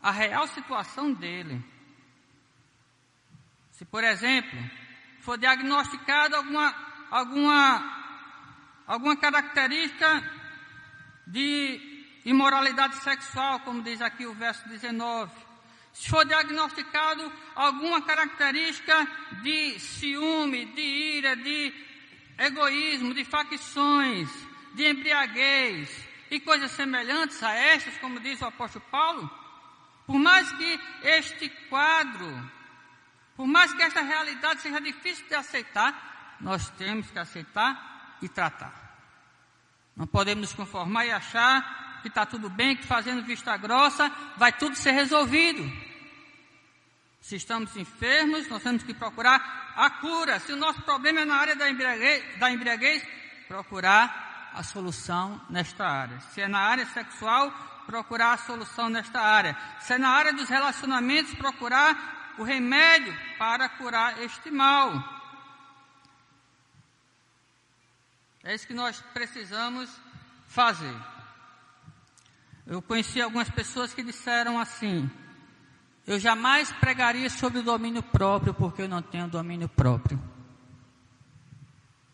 a 0.00 0.12
real 0.12 0.46
situação 0.46 1.12
dele. 1.12 1.60
Se, 3.72 3.84
por 3.84 4.04
exemplo, 4.04 4.56
for 5.18 5.36
diagnosticado 5.36 6.36
alguma, 6.36 6.72
alguma, 7.10 8.84
alguma 8.86 9.16
característica 9.16 10.22
de 11.26 12.20
imoralidade 12.24 12.94
sexual, 12.98 13.58
como 13.64 13.82
diz 13.82 14.00
aqui 14.00 14.26
o 14.26 14.34
verso 14.34 14.68
19, 14.68 15.28
se 15.92 16.08
for 16.08 16.24
diagnosticado 16.24 17.32
alguma 17.56 18.00
característica 18.02 19.08
de 19.42 19.80
ciúme, 19.80 20.66
de 20.66 20.82
ira, 20.82 21.34
de 21.34 21.90
egoísmo, 22.38 23.14
de 23.14 23.24
facções, 23.24 24.28
de 24.74 24.88
embriaguez 24.88 25.90
e 26.30 26.40
coisas 26.40 26.70
semelhantes 26.70 27.42
a 27.42 27.52
estas, 27.52 27.96
como 27.98 28.20
diz 28.20 28.40
o 28.40 28.46
apóstolo 28.46 28.84
Paulo, 28.90 29.30
por 30.06 30.18
mais 30.18 30.50
que 30.52 30.80
este 31.02 31.48
quadro, 31.68 32.50
por 33.36 33.46
mais 33.46 33.72
que 33.72 33.82
esta 33.82 34.02
realidade 34.02 34.60
seja 34.60 34.80
difícil 34.80 35.26
de 35.28 35.34
aceitar, 35.34 36.36
nós 36.40 36.70
temos 36.70 37.10
que 37.10 37.18
aceitar 37.18 38.18
e 38.20 38.28
tratar. 38.28 38.82
Não 39.96 40.06
podemos 40.06 40.48
nos 40.48 40.54
conformar 40.54 41.06
e 41.06 41.12
achar 41.12 42.00
que 42.02 42.08
está 42.08 42.26
tudo 42.26 42.50
bem, 42.50 42.76
que 42.76 42.86
fazendo 42.86 43.22
vista 43.22 43.56
grossa 43.56 44.10
vai 44.36 44.52
tudo 44.52 44.74
ser 44.74 44.92
resolvido. 44.92 45.62
Se 47.20 47.36
estamos 47.36 47.76
enfermos, 47.76 48.48
nós 48.48 48.62
temos 48.62 48.82
que 48.82 48.92
procurar 48.92 49.61
a 49.76 49.90
cura. 49.90 50.38
Se 50.40 50.52
o 50.52 50.56
nosso 50.56 50.82
problema 50.82 51.20
é 51.20 51.24
na 51.24 51.36
área 51.36 51.56
da 51.56 51.68
embriaguez, 51.68 52.38
da 52.38 52.50
embriaguez 52.50 53.06
procurar 53.48 54.50
a 54.54 54.62
solução 54.62 55.40
nesta 55.48 55.86
área. 55.86 56.20
Se 56.32 56.40
é 56.40 56.48
na 56.48 56.60
área 56.60 56.86
sexual, 56.86 57.50
procurar 57.86 58.32
a 58.34 58.38
solução 58.38 58.88
nesta 58.88 59.20
área. 59.20 59.56
Se 59.80 59.94
é 59.94 59.98
na 59.98 60.10
área 60.10 60.32
dos 60.32 60.48
relacionamentos, 60.48 61.34
procurar 61.34 62.34
o 62.38 62.42
remédio 62.42 63.16
para 63.38 63.68
curar 63.68 64.22
este 64.22 64.50
mal. 64.50 64.92
É 68.44 68.54
isso 68.54 68.66
que 68.66 68.74
nós 68.74 69.00
precisamos 69.12 69.88
fazer. 70.48 70.94
Eu 72.66 72.80
conheci 72.82 73.20
algumas 73.20 73.48
pessoas 73.50 73.92
que 73.94 74.02
disseram 74.02 74.58
assim: 74.58 75.10
Eu 76.06 76.18
jamais 76.18 76.72
pregaria 76.72 77.30
sobre 77.30 77.60
o 77.60 77.62
domínio 77.62 78.02
próprio 78.02 78.52
porque 78.52 78.82
eu 78.82 78.88
não 78.88 79.00
tenho 79.00 79.28
domínio 79.28 79.68
próprio. 79.68 80.20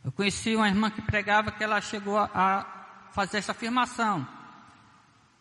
Eu 0.05 0.13
conheci 0.13 0.55
uma 0.55 0.69
irmã 0.69 0.91
que 0.91 1.03
pregava 1.03 1.51
que 1.51 1.65
ela 1.65 1.81
chegou 1.81 2.19
a 2.19 2.67
fazer 3.13 3.39
essa 3.39 3.53
afirmação. 3.53 4.27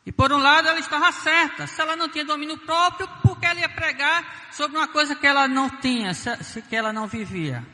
E 0.05 0.11
por 0.11 0.31
um 0.31 0.37
lado 0.37 0.69
ela 0.69 0.79
estava 0.79 1.11
certa. 1.11 1.67
Se 1.67 1.81
ela 1.81 1.95
não 1.97 2.07
tinha 2.07 2.23
domínio 2.23 2.57
próprio, 2.59 3.07
por 3.21 3.37
que 3.37 3.45
ela 3.45 3.59
ia 3.59 3.67
pregar 3.69 4.49
sobre 4.51 4.77
uma 4.77 4.87
coisa 4.87 5.15
que 5.15 5.27
ela 5.27 5.47
não 5.47 5.69
tinha, 5.69 6.13
se, 6.13 6.61
que 6.61 6.75
ela 6.75 6.93
não 6.93 7.07
vivia? 7.07 7.65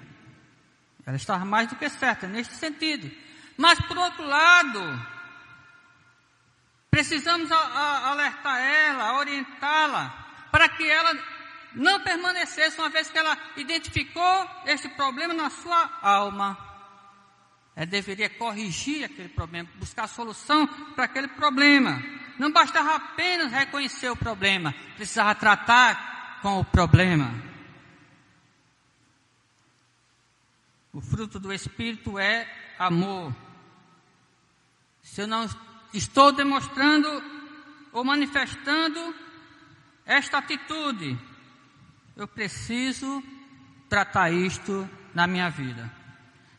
Ela 1.06 1.16
estava 1.16 1.46
mais 1.46 1.68
do 1.68 1.76
que 1.76 1.88
certa 1.90 2.28
neste 2.28 2.56
sentido. 2.56 3.12
Mas 3.56 3.80
por 3.82 3.96
outro 3.98 4.26
lado, 4.26 5.08
precisamos 6.90 7.52
alertar 7.52 8.60
ela, 8.60 9.20
orientá-la, 9.20 10.23
para 10.54 10.70
que 10.70 10.88
ela 10.88 11.18
não 11.74 12.00
permanecesse, 12.02 12.78
uma 12.78 12.88
vez 12.88 13.10
que 13.10 13.18
ela 13.18 13.36
identificou 13.58 14.48
este 14.68 14.88
problema 14.90 15.34
na 15.34 15.50
sua 15.50 15.98
alma. 16.00 16.56
Ela 17.76 17.88
deveria 17.88 18.30
corrigir 18.30 19.04
aquele 19.04 19.30
problema, 19.30 19.68
buscar 19.80 20.08
solução 20.08 20.68
para 20.94 21.06
aquele 21.06 21.28
problema. 21.30 22.00
Não 22.38 22.52
bastava 22.52 22.94
apenas 22.94 23.52
reconhecer 23.52 24.12
o 24.12 24.16
problema, 24.16 24.76
precisava 24.96 25.34
tratar 25.34 26.40
com 26.44 26.60
o 26.60 26.66
problema. 26.66 27.34
O 30.94 31.02
fruto 31.02 31.40
do 31.40 31.52
Espírito 31.52 32.20
é 32.20 32.48
amor. 32.78 33.36
Se 35.02 35.22
eu 35.22 35.28
não 35.28 35.50
estou 35.92 36.32
demonstrando 36.32 37.10
ou 37.92 38.04
manifestando 38.04 39.23
esta 40.06 40.38
atitude, 40.40 41.18
eu 42.16 42.28
preciso 42.28 43.24
tratar 43.90 44.32
isto 44.32 44.90
na 45.14 45.28
minha 45.28 45.50
vida. 45.50 45.90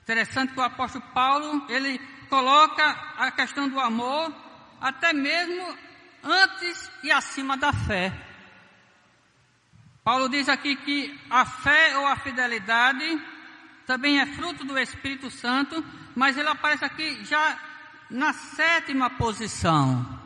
Interessante 0.03 0.53
que 0.53 0.61
o 0.61 0.63
apóstolo 0.63 1.05
Paulo, 1.13 1.67
ele 1.69 1.99
coloca 2.29 2.85
a 3.19 3.31
questão 3.31 3.69
do 3.69 3.79
amor 3.81 4.35
até 4.81 5.13
mesmo 5.13 5.77
antes 6.23 6.91
e 7.03 7.11
acima 7.11 7.57
da 7.57 7.73
fé. 7.73 8.13
Paulo 10.03 10.29
diz 10.29 10.49
aqui 10.49 10.77
que 10.77 11.19
a 11.31 11.47
fé 11.47 11.97
ou 11.99 12.07
a 12.07 12.17
fidelidade 12.17 13.23
também 13.87 14.21
é 14.21 14.27
fruto 14.27 14.65
do 14.65 14.79
Espírito 14.79 15.31
Santo, 15.31 15.85
mas 16.15 16.37
ele 16.37 16.49
aparece 16.49 16.85
aqui 16.85 17.25
já 17.25 17.59
na 18.11 18.33
sétima 18.33 19.11
posição. 19.11 20.24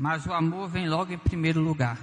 Mas 0.00 0.24
o 0.24 0.32
amor 0.32 0.66
vem 0.66 0.88
logo 0.88 1.12
em 1.12 1.18
primeiro 1.18 1.60
lugar. 1.60 1.98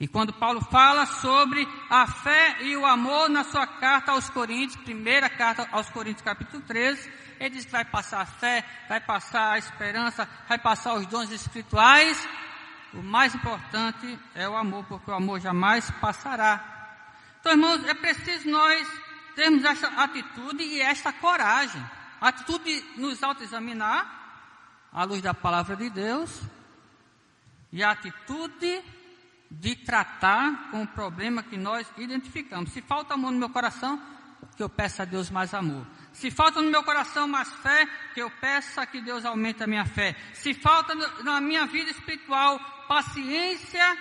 E 0.00 0.08
quando 0.08 0.32
Paulo 0.32 0.60
fala 0.62 1.06
sobre 1.06 1.64
a 1.88 2.08
fé 2.08 2.56
e 2.62 2.76
o 2.76 2.84
amor 2.84 3.28
na 3.28 3.44
sua 3.44 3.68
carta 3.68 4.10
aos 4.10 4.28
Coríntios, 4.28 4.82
primeira 4.82 5.30
carta 5.30 5.68
aos 5.70 5.88
Coríntios, 5.90 6.22
capítulo 6.22 6.60
13, 6.64 7.08
ele 7.38 7.50
diz 7.50 7.66
que 7.66 7.70
vai 7.70 7.84
passar 7.84 8.22
a 8.22 8.26
fé, 8.26 8.64
vai 8.88 8.98
passar 8.98 9.52
a 9.52 9.58
esperança, 9.58 10.28
vai 10.48 10.58
passar 10.58 10.94
os 10.94 11.06
dons 11.06 11.30
espirituais. 11.30 12.28
O 12.92 13.00
mais 13.00 13.32
importante 13.32 14.18
é 14.34 14.48
o 14.48 14.56
amor, 14.56 14.84
porque 14.86 15.08
o 15.08 15.14
amor 15.14 15.38
jamais 15.38 15.88
passará. 16.00 16.98
Então, 17.38 17.52
irmãos, 17.52 17.84
é 17.84 17.94
preciso 17.94 18.50
nós 18.50 18.88
termos 19.36 19.62
essa 19.64 19.86
atitude 19.86 20.64
e 20.64 20.80
esta 20.80 21.12
coragem. 21.12 21.80
A 22.20 22.26
atitude 22.26 22.64
de 22.64 23.00
nos 23.00 23.22
autoexaminar 23.22 24.04
à 24.92 25.04
luz 25.04 25.22
da 25.22 25.32
palavra 25.32 25.76
de 25.76 25.88
Deus 25.88 26.55
e 27.72 27.82
a 27.82 27.90
atitude 27.90 28.82
de 29.50 29.76
tratar 29.76 30.70
com 30.70 30.82
o 30.82 30.86
problema 30.86 31.42
que 31.42 31.56
nós 31.56 31.86
identificamos. 31.96 32.72
Se 32.72 32.82
falta 32.82 33.14
amor 33.14 33.32
no 33.32 33.38
meu 33.38 33.50
coração, 33.50 34.00
que 34.56 34.62
eu 34.62 34.68
peça 34.68 35.02
a 35.02 35.06
Deus 35.06 35.30
mais 35.30 35.52
amor. 35.54 35.86
Se 36.12 36.30
falta 36.30 36.60
no 36.60 36.70
meu 36.70 36.82
coração 36.82 37.28
mais 37.28 37.48
fé, 37.56 37.86
que 38.14 38.20
eu 38.20 38.30
peça 38.30 38.86
que 38.86 39.00
Deus 39.00 39.24
aumente 39.24 39.62
a 39.62 39.66
minha 39.66 39.84
fé. 39.84 40.16
Se 40.32 40.54
falta 40.54 40.94
na 41.22 41.40
minha 41.40 41.66
vida 41.66 41.90
espiritual 41.90 42.58
paciência, 42.88 43.98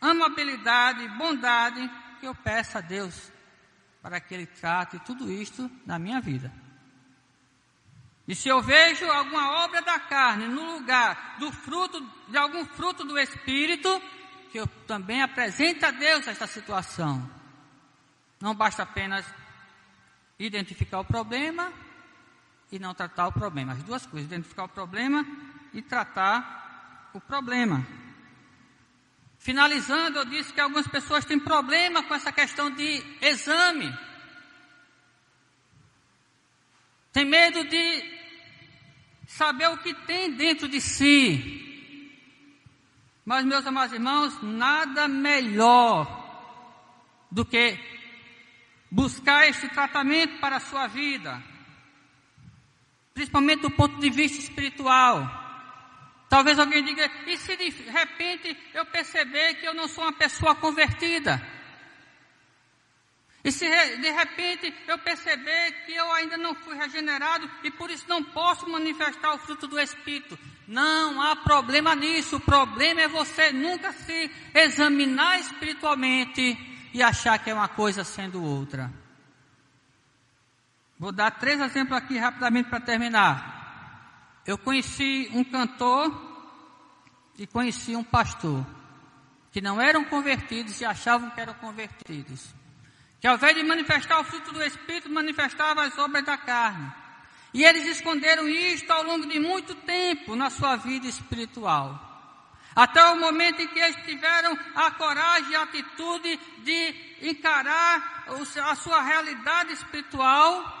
amabilidade, 0.00 1.08
bondade, 1.16 1.90
que 2.20 2.26
eu 2.26 2.34
peça 2.34 2.78
a 2.78 2.82
Deus 2.82 3.32
para 4.02 4.20
que 4.20 4.34
Ele 4.34 4.46
trate 4.46 4.98
tudo 5.00 5.30
isto 5.30 5.70
na 5.84 5.98
minha 5.98 6.20
vida. 6.20 6.52
E 8.28 8.34
se 8.34 8.46
eu 8.46 8.60
vejo 8.60 9.10
alguma 9.10 9.64
obra 9.64 9.80
da 9.80 9.98
carne 9.98 10.46
no 10.48 10.74
lugar 10.74 11.36
do 11.38 11.50
fruto, 11.50 11.98
de 12.28 12.36
algum 12.36 12.62
fruto 12.66 13.02
do 13.02 13.18
Espírito, 13.18 14.02
que 14.52 14.60
eu 14.60 14.66
também 14.86 15.22
apresente 15.22 15.82
a 15.82 15.90
Deus 15.90 16.28
esta 16.28 16.46
situação. 16.46 17.28
Não 18.38 18.54
basta 18.54 18.82
apenas 18.82 19.24
identificar 20.38 21.00
o 21.00 21.06
problema 21.06 21.72
e 22.70 22.78
não 22.78 22.92
tratar 22.92 23.28
o 23.28 23.32
problema. 23.32 23.72
As 23.72 23.82
duas 23.82 24.04
coisas, 24.04 24.30
identificar 24.30 24.64
o 24.64 24.68
problema 24.68 25.26
e 25.72 25.80
tratar 25.80 27.10
o 27.14 27.20
problema. 27.22 27.86
Finalizando, 29.38 30.18
eu 30.18 30.24
disse 30.26 30.52
que 30.52 30.60
algumas 30.60 30.86
pessoas 30.86 31.24
têm 31.24 31.40
problema 31.40 32.02
com 32.02 32.14
essa 32.14 32.30
questão 32.30 32.70
de 32.70 33.02
exame. 33.22 33.90
Tem 37.10 37.24
medo 37.24 37.64
de 37.64 38.17
saber 39.28 39.68
o 39.68 39.76
que 39.76 39.94
tem 39.94 40.32
dentro 40.32 40.66
de 40.66 40.80
si. 40.80 42.10
Mas, 43.24 43.44
meus 43.44 43.64
amados 43.66 43.92
irmãos, 43.92 44.42
nada 44.42 45.06
melhor 45.06 46.16
do 47.30 47.44
que 47.44 47.78
buscar 48.90 49.46
este 49.46 49.68
tratamento 49.68 50.40
para 50.40 50.56
a 50.56 50.60
sua 50.60 50.86
vida, 50.86 51.42
principalmente 53.12 53.60
do 53.60 53.70
ponto 53.70 54.00
de 54.00 54.08
vista 54.08 54.38
espiritual. 54.38 55.30
Talvez 56.30 56.58
alguém 56.58 56.82
diga, 56.82 57.10
e 57.26 57.36
se 57.36 57.54
de 57.54 57.68
repente 57.90 58.56
eu 58.72 58.86
perceber 58.86 59.54
que 59.56 59.66
eu 59.66 59.74
não 59.74 59.88
sou 59.88 60.04
uma 60.04 60.12
pessoa 60.12 60.54
convertida? 60.54 61.40
E 63.44 63.52
se 63.52 63.68
de 63.98 64.10
repente 64.10 64.74
eu 64.86 64.98
perceber 64.98 65.72
que 65.86 65.94
eu 65.94 66.12
ainda 66.12 66.36
não 66.36 66.54
fui 66.54 66.76
regenerado 66.76 67.48
e 67.62 67.70
por 67.70 67.90
isso 67.90 68.04
não 68.08 68.22
posso 68.22 68.68
manifestar 68.68 69.32
o 69.34 69.38
fruto 69.38 69.66
do 69.66 69.78
Espírito? 69.78 70.38
Não 70.66 71.22
há 71.22 71.36
problema 71.36 71.94
nisso. 71.94 72.36
O 72.36 72.40
problema 72.40 73.00
é 73.00 73.08
você 73.08 73.52
nunca 73.52 73.92
se 73.92 74.30
examinar 74.52 75.40
espiritualmente 75.40 76.58
e 76.92 77.02
achar 77.02 77.38
que 77.38 77.48
é 77.48 77.54
uma 77.54 77.68
coisa 77.68 78.02
sendo 78.02 78.42
outra. 78.42 78.92
Vou 80.98 81.12
dar 81.12 81.30
três 81.30 81.60
exemplos 81.60 81.96
aqui 81.96 82.18
rapidamente 82.18 82.68
para 82.68 82.80
terminar. 82.80 84.42
Eu 84.44 84.58
conheci 84.58 85.30
um 85.32 85.44
cantor 85.44 86.26
e 87.38 87.46
conheci 87.46 87.94
um 87.94 88.02
pastor 88.02 88.66
que 89.52 89.60
não 89.60 89.80
eram 89.80 90.04
convertidos 90.04 90.80
e 90.80 90.84
achavam 90.84 91.30
que 91.30 91.40
eram 91.40 91.54
convertidos. 91.54 92.57
Que 93.20 93.26
ao 93.26 93.36
invés 93.36 93.56
de 93.56 93.62
manifestar 93.62 94.20
o 94.20 94.24
fruto 94.24 94.52
do 94.52 94.62
Espírito, 94.62 95.10
manifestavam 95.10 95.84
as 95.84 95.96
obras 95.98 96.24
da 96.24 96.36
carne. 96.36 96.92
E 97.52 97.64
eles 97.64 97.86
esconderam 97.86 98.48
isto 98.48 98.90
ao 98.90 99.02
longo 99.02 99.26
de 99.26 99.38
muito 99.40 99.74
tempo 99.74 100.36
na 100.36 100.50
sua 100.50 100.76
vida 100.76 101.06
espiritual. 101.06 102.04
Até 102.76 103.04
o 103.06 103.16
momento 103.16 103.60
em 103.60 103.66
que 103.68 103.78
eles 103.78 103.96
tiveram 104.04 104.56
a 104.74 104.90
coragem 104.92 105.50
e 105.50 105.56
a 105.56 105.62
atitude 105.62 106.38
de 106.58 106.94
encarar 107.22 108.26
a 108.64 108.76
sua 108.76 109.02
realidade 109.02 109.72
espiritual 109.72 110.76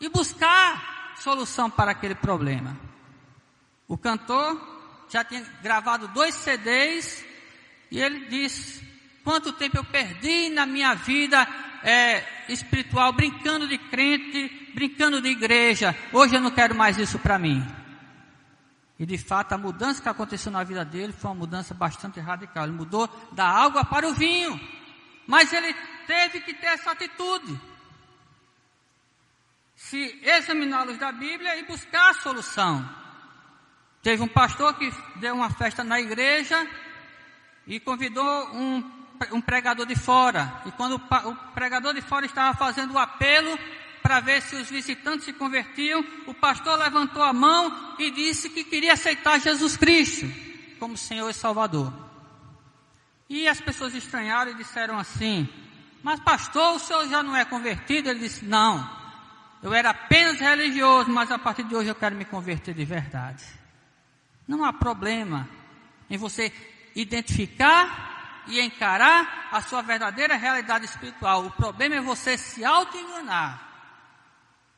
e 0.00 0.08
buscar 0.08 1.14
solução 1.18 1.68
para 1.68 1.90
aquele 1.90 2.14
problema. 2.14 2.74
O 3.86 3.98
cantor 3.98 4.58
já 5.10 5.22
tinha 5.24 5.42
gravado 5.62 6.08
dois 6.08 6.34
CDs 6.36 7.22
e 7.90 8.00
ele 8.00 8.26
disse: 8.26 8.89
Quanto 9.22 9.52
tempo 9.52 9.76
eu 9.76 9.84
perdi 9.84 10.48
na 10.50 10.66
minha 10.66 10.94
vida 10.94 11.46
é, 11.82 12.24
espiritual, 12.48 13.12
brincando 13.12 13.68
de 13.68 13.78
crente, 13.78 14.72
brincando 14.74 15.20
de 15.20 15.28
igreja. 15.28 15.96
Hoje 16.12 16.36
eu 16.36 16.40
não 16.40 16.50
quero 16.50 16.74
mais 16.74 16.98
isso 16.98 17.18
para 17.18 17.38
mim. 17.38 17.64
E 18.98 19.06
de 19.06 19.16
fato 19.16 19.52
a 19.52 19.58
mudança 19.58 20.02
que 20.02 20.08
aconteceu 20.08 20.52
na 20.52 20.62
vida 20.62 20.84
dele 20.84 21.12
foi 21.12 21.30
uma 21.30 21.36
mudança 21.36 21.72
bastante 21.72 22.20
radical. 22.20 22.64
Ele 22.64 22.72
mudou 22.72 23.08
da 23.32 23.46
água 23.46 23.84
para 23.84 24.06
o 24.06 24.14
vinho. 24.14 24.60
Mas 25.26 25.52
ele 25.52 25.74
teve 26.06 26.40
que 26.40 26.54
ter 26.54 26.66
essa 26.66 26.90
atitude 26.90 27.58
se 29.80 30.20
luz 30.86 30.98
da 30.98 31.10
Bíblia 31.10 31.56
e 31.56 31.64
buscar 31.64 32.10
a 32.10 32.14
solução. 32.14 32.86
Teve 34.02 34.22
um 34.22 34.28
pastor 34.28 34.74
que 34.74 34.92
deu 35.16 35.34
uma 35.34 35.48
festa 35.48 35.82
na 35.82 35.98
igreja 35.98 36.68
e 37.66 37.80
convidou 37.80 38.54
um, 38.54 38.99
um 39.32 39.40
pregador 39.40 39.86
de 39.86 39.94
fora. 39.94 40.62
E 40.66 40.72
quando 40.72 40.96
o, 40.96 41.34
pregador 41.52 41.94
de 41.94 42.00
fora 42.00 42.24
estava 42.24 42.56
fazendo 42.56 42.94
o 42.94 42.98
apelo 42.98 43.58
para 44.02 44.20
ver 44.20 44.40
se 44.40 44.56
os 44.56 44.70
visitantes 44.70 45.26
se 45.26 45.32
convertiam, 45.32 46.04
o 46.26 46.32
pastor 46.32 46.78
levantou 46.78 47.22
a 47.22 47.32
mão 47.32 47.94
e 47.98 48.10
disse 48.10 48.48
que 48.48 48.64
queria 48.64 48.94
aceitar 48.94 49.38
Jesus 49.38 49.76
Cristo 49.76 50.26
como 50.78 50.96
Senhor 50.96 51.28
e 51.28 51.34
Salvador. 51.34 51.92
E 53.28 53.46
as 53.46 53.60
pessoas 53.60 53.94
estranharam 53.94 54.52
e 54.52 54.54
disseram 54.54 54.98
assim: 54.98 55.48
Mas 56.02 56.18
pastor, 56.20 56.76
o 56.76 56.78
senhor 56.78 57.06
já 57.08 57.22
não 57.22 57.36
é 57.36 57.44
convertido? 57.44 58.08
Ele 58.08 58.20
disse: 58.20 58.44
Não. 58.44 58.98
Eu 59.62 59.74
era 59.74 59.90
apenas 59.90 60.40
religioso, 60.40 61.10
mas 61.10 61.30
a 61.30 61.38
partir 61.38 61.64
de 61.64 61.76
hoje 61.76 61.90
eu 61.90 61.94
quero 61.94 62.16
me 62.16 62.24
converter 62.24 62.74
de 62.74 62.84
verdade. 62.84 63.44
Não 64.48 64.64
há 64.64 64.72
problema 64.72 65.46
em 66.08 66.16
você 66.16 66.50
identificar 66.96 68.09
e 68.46 68.60
encarar 68.60 69.48
a 69.52 69.60
sua 69.62 69.82
verdadeira 69.82 70.36
realidade 70.36 70.84
espiritual. 70.84 71.46
O 71.46 71.50
problema 71.50 71.96
é 71.96 72.00
você 72.00 72.36
se 72.36 72.64
auto-enganar 72.64 73.68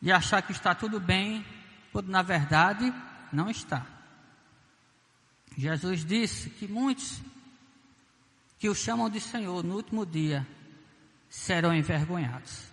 e 0.01 0.11
achar 0.11 0.43
que 0.43 0.53
está 0.53 0.75
tudo 0.75 0.99
bem, 0.99 1.47
quando 1.93 2.09
na 2.09 2.23
verdade 2.23 2.93
não 3.33 3.49
está. 3.49 3.87
Jesus 5.57 6.05
disse 6.05 6.51
que 6.51 6.67
muitos 6.67 7.21
que 8.59 8.69
o 8.69 8.75
chamam 8.75 9.11
de 9.11 9.21
Senhor 9.21 9.63
no 9.63 9.77
último 9.77 10.05
dia 10.07 10.47
serão 11.29 11.75
envergonhados. 11.75 12.73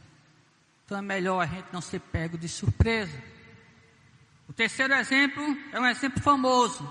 Então 0.86 0.98
é 0.98 1.02
melhor 1.02 1.40
a 1.42 1.46
gente 1.46 1.68
não 1.72 1.82
ser 1.82 2.00
pego 2.00 2.38
de 2.38 2.50
surpresa. 2.50 3.22
O 4.48 4.54
terceiro 4.54 4.94
exemplo 4.94 5.44
é 5.72 5.80
um 5.80 5.86
exemplo 5.86 6.22
famoso. 6.22 6.84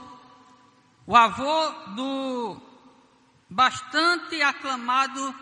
O 1.05 1.17
avô 1.17 1.71
do 1.97 2.68
bastante 3.49 4.41
aclamado 4.43 5.35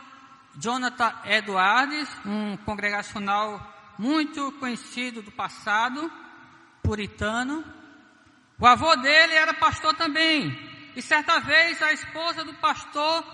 Jonathan 0.59 1.13
Edwards, 1.25 2.09
um 2.25 2.57
congregacional 2.59 3.75
muito 3.99 4.53
conhecido 4.53 5.23
do 5.23 5.31
passado, 5.31 6.11
puritano. 6.83 7.65
O 8.59 8.67
avô 8.67 8.95
dele 8.97 9.35
era 9.35 9.53
pastor 9.55 9.95
também. 9.95 10.57
E 10.95 11.03
certa 11.03 11.41
vez 11.41 11.83
a 11.83 11.93
esposa 11.93 12.43
do 12.43 12.55
pastor, 12.55 13.25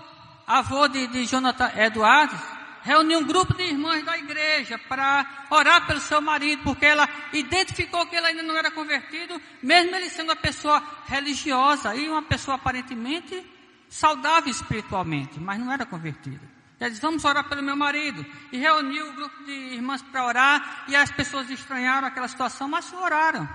avô 0.45 0.87
de, 0.87 1.07
de 1.07 1.25
Jonathan 1.25 1.71
Edwards, 1.77 2.41
reuniu 2.81 3.19
um 3.19 3.23
grupo 3.23 3.53
de 3.53 3.63
irmãs 3.63 4.03
da 4.03 4.17
igreja 4.17 4.77
para 4.77 5.45
orar 5.49 5.87
pelo 5.87 6.01
seu 6.01 6.19
marido, 6.19 6.63
porque 6.63 6.85
ela 6.85 7.07
identificou 7.31 8.05
que 8.07 8.17
ele 8.17 8.27
ainda 8.27 8.43
não 8.43 8.57
era 8.57 8.69
convertido, 8.71 9.41
mesmo 9.61 9.95
ele 9.95 10.09
sendo 10.09 10.29
uma 10.29 10.35
pessoa 10.35 10.83
religiosa 11.05 11.95
e 11.95 12.09
uma 12.09 12.23
pessoa 12.23 12.55
aparentemente 12.55 13.52
saudável 13.93 14.49
espiritualmente, 14.49 15.39
mas 15.39 15.59
não 15.59 15.71
era 15.71 15.85
convertido. 15.85 16.41
Ela 16.79 16.89
disse, 16.89 17.01
vamos 17.01 17.23
orar 17.23 17.47
pelo 17.47 17.61
meu 17.61 17.75
marido. 17.75 18.25
E 18.51 18.57
reuniu 18.57 19.09
o 19.09 19.13
grupo 19.13 19.43
de 19.45 19.51
irmãs 19.51 20.01
para 20.01 20.25
orar, 20.25 20.85
e 20.87 20.95
as 20.95 21.11
pessoas 21.11 21.49
estranharam 21.49 22.07
aquela 22.07 22.27
situação, 22.27 22.67
mas 22.67 22.91
oraram. 22.91 23.47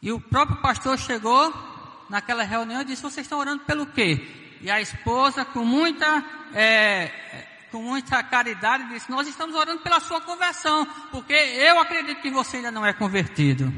E 0.00 0.12
o 0.12 0.20
próprio 0.20 0.58
pastor 0.58 0.96
chegou 0.96 1.52
naquela 2.08 2.44
reunião 2.44 2.82
e 2.82 2.84
disse, 2.84 3.02
vocês 3.02 3.26
estão 3.26 3.38
orando 3.38 3.64
pelo 3.64 3.84
quê? 3.86 4.56
E 4.60 4.70
a 4.70 4.80
esposa, 4.80 5.44
com 5.44 5.64
muita 5.64 6.24
é, 6.54 7.10
com 7.70 7.82
muita 7.82 8.22
caridade, 8.22 8.88
disse: 8.88 9.10
Nós 9.10 9.26
estamos 9.26 9.54
orando 9.54 9.80
pela 9.80 10.00
sua 10.00 10.20
conversão, 10.20 10.86
porque 11.10 11.32
eu 11.32 11.78
acredito 11.78 12.20
que 12.20 12.30
você 12.30 12.58
ainda 12.58 12.70
não 12.70 12.84
é 12.84 12.92
convertido. 12.92 13.72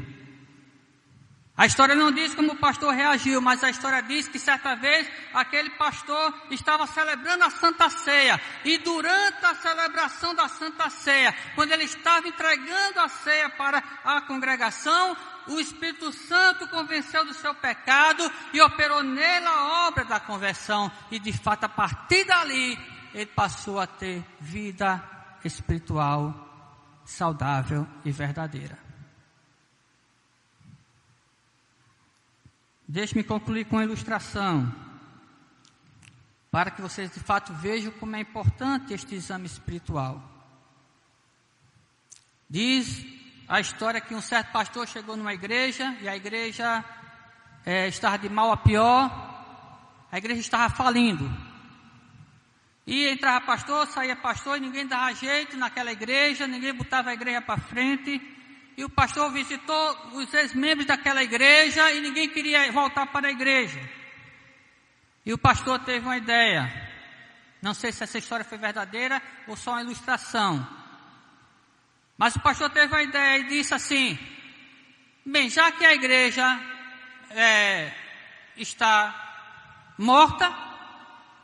A 1.55 1.67
história 1.67 1.93
não 1.93 2.11
diz 2.11 2.33
como 2.33 2.53
o 2.53 2.57
pastor 2.57 2.95
reagiu, 2.95 3.39
mas 3.39 3.63
a 3.63 3.69
história 3.69 4.01
diz 4.01 4.27
que 4.27 4.39
certa 4.39 4.75
vez 4.75 5.07
aquele 5.31 5.69
pastor 5.71 6.33
estava 6.49 6.87
celebrando 6.87 7.43
a 7.43 7.51
Santa 7.51 7.91
Ceia. 7.91 8.41
E 8.65 8.79
durante 8.79 9.45
a 9.45 9.53
celebração 9.53 10.33
da 10.33 10.47
Santa 10.47 10.89
Ceia, 10.89 11.33
quando 11.53 11.71
ele 11.71 11.83
estava 11.83 12.27
entregando 12.27 12.99
a 12.99 13.07
ceia 13.07 13.51
para 13.51 13.83
a 14.03 14.21
congregação, 14.21 15.15
o 15.47 15.59
Espírito 15.59 16.11
Santo 16.11 16.67
convenceu 16.69 17.23
do 17.23 17.35
seu 17.35 17.53
pecado 17.53 18.29
e 18.51 18.59
operou 18.59 19.03
nele 19.03 19.45
a 19.45 19.87
obra 19.87 20.05
da 20.05 20.19
conversão. 20.19 20.91
E 21.11 21.19
de 21.19 21.31
fato, 21.31 21.65
a 21.65 21.69
partir 21.69 22.23
dali, 22.25 22.79
ele 23.13 23.27
passou 23.27 23.79
a 23.79 23.85
ter 23.85 24.25
vida 24.39 25.03
espiritual 25.45 26.33
saudável 27.05 27.87
e 28.03 28.11
verdadeira. 28.11 28.82
Deixe-me 32.87 33.23
concluir 33.23 33.65
com 33.65 33.77
uma 33.77 33.83
ilustração, 33.83 34.73
para 36.51 36.69
que 36.69 36.81
vocês 36.81 37.11
de 37.11 37.19
fato 37.19 37.53
vejam 37.53 37.91
como 37.93 38.15
é 38.15 38.19
importante 38.19 38.93
este 38.93 39.15
exame 39.15 39.45
espiritual. 39.45 40.21
Diz 42.49 43.05
a 43.47 43.59
história 43.59 44.01
que 44.01 44.13
um 44.13 44.21
certo 44.21 44.51
pastor 44.51 44.87
chegou 44.87 45.17
numa 45.17 45.33
igreja 45.33 45.95
e 46.01 46.07
a 46.07 46.15
igreja 46.15 46.83
é, 47.65 47.87
estava 47.87 48.17
de 48.17 48.29
mal 48.29 48.51
a 48.51 48.57
pior, 48.57 49.09
a 50.11 50.17
igreja 50.17 50.41
estava 50.41 50.73
falindo. 50.73 51.31
E 52.85 53.07
entrava 53.07 53.45
pastor, 53.45 53.87
saía 53.87 54.15
pastor, 54.15 54.57
e 54.57 54.61
ninguém 54.61 54.85
dava 54.85 55.13
jeito 55.15 55.55
naquela 55.55 55.91
igreja, 55.91 56.45
ninguém 56.45 56.73
botava 56.73 57.09
a 57.11 57.13
igreja 57.13 57.41
para 57.41 57.59
frente. 57.59 58.21
E 58.75 58.83
o 58.83 58.89
pastor 58.89 59.31
visitou 59.31 59.97
os 60.13 60.33
ex-membros 60.33 60.87
daquela 60.87 61.23
igreja 61.23 61.91
e 61.91 62.01
ninguém 62.01 62.29
queria 62.29 62.71
voltar 62.71 63.07
para 63.07 63.27
a 63.27 63.31
igreja. 63.31 63.79
E 65.25 65.31
o 65.31 65.37
pastor 65.37 65.79
teve 65.79 66.05
uma 66.05 66.17
ideia. 66.17 66.71
Não 67.61 67.73
sei 67.73 67.91
se 67.91 68.03
essa 68.03 68.17
história 68.17 68.43
foi 68.43 68.57
verdadeira 68.57 69.21
ou 69.47 69.55
só 69.55 69.71
uma 69.71 69.81
ilustração. 69.81 70.67
Mas 72.17 72.35
o 72.35 72.39
pastor 72.39 72.69
teve 72.69 72.93
uma 72.93 73.03
ideia 73.03 73.39
e 73.39 73.47
disse 73.47 73.73
assim: 73.73 74.17
Bem, 75.25 75.49
já 75.49 75.71
que 75.71 75.85
a 75.85 75.93
igreja 75.93 76.59
é, 77.29 77.91
está 78.57 79.93
morta, 79.97 80.53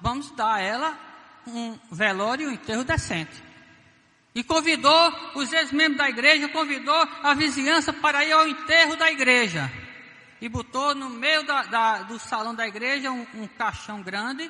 vamos 0.02 0.32
dar 0.32 0.56
a 0.56 0.62
ela 0.62 1.00
um 1.48 1.78
velório 1.92 2.46
e 2.46 2.48
um 2.50 2.54
enterro 2.54 2.84
decente. 2.84 3.49
E 4.34 4.44
convidou 4.44 5.32
os 5.36 5.52
ex-membros 5.52 5.98
da 5.98 6.10
igreja, 6.10 6.48
convidou 6.50 7.08
a 7.24 7.34
vizinhança 7.34 7.92
para 7.92 8.24
ir 8.24 8.32
ao 8.32 8.48
enterro 8.48 8.96
da 8.96 9.12
igreja. 9.12 9.72
E 10.40 10.48
botou 10.48 10.96
no 10.96 11.10
meio 11.10 11.44
da, 11.44 11.64
da, 11.64 11.98
do 12.04 12.20
salão 12.20 12.54
da 12.54 12.68
igreja 12.68 13.12
um, 13.12 13.26
um 13.34 13.48
caixão 13.48 14.02
grande. 14.02 14.50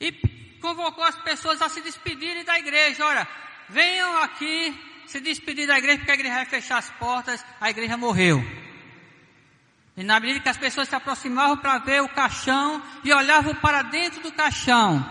E 0.00 0.12
convocou 0.60 1.02
as 1.02 1.16
pessoas 1.16 1.60
a 1.62 1.68
se 1.68 1.80
despedirem 1.80 2.44
da 2.44 2.58
igreja. 2.58 3.04
Olha, 3.04 3.26
venham 3.68 4.22
aqui 4.22 4.78
se 5.06 5.20
despedir 5.20 5.66
da 5.66 5.78
igreja, 5.78 5.98
porque 5.98 6.10
a 6.10 6.14
igreja 6.14 6.34
vai 6.34 6.44
fechar 6.44 6.78
as 6.78 6.90
portas, 6.90 7.44
a 7.60 7.70
igreja 7.70 7.96
morreu. 7.96 8.44
E 9.96 10.04
na 10.04 10.20
medida 10.20 10.40
que 10.40 10.48
as 10.48 10.56
pessoas 10.56 10.88
se 10.88 10.94
aproximavam 10.94 11.56
para 11.56 11.78
ver 11.78 12.02
o 12.02 12.08
caixão 12.08 12.80
e 13.02 13.12
olhavam 13.12 13.54
para 13.56 13.82
dentro 13.82 14.20
do 14.20 14.30
caixão, 14.30 15.04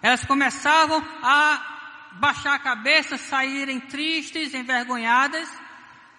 elas 0.00 0.22
começavam 0.24 1.02
a 1.22 1.73
baixar 2.14 2.54
a 2.54 2.58
cabeça, 2.58 3.16
saírem 3.16 3.80
tristes, 3.80 4.54
envergonhadas, 4.54 5.48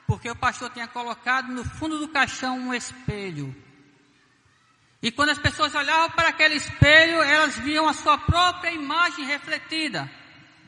porque 0.08 0.30
o 0.30 0.36
pastor 0.36 0.70
tinha 0.70 0.88
colocado 0.88 1.48
no 1.52 1.64
fundo 1.64 1.98
do 1.98 2.08
caixão 2.08 2.58
um 2.58 2.74
espelho. 2.74 3.56
E 5.02 5.12
quando 5.12 5.30
as 5.30 5.38
pessoas 5.38 5.74
olhavam 5.76 6.10
para 6.12 6.30
aquele 6.30 6.56
espelho, 6.56 7.22
elas 7.22 7.58
viam 7.58 7.88
a 7.88 7.94
sua 7.94 8.18
própria 8.18 8.72
imagem 8.72 9.26
refletida. 9.26 10.10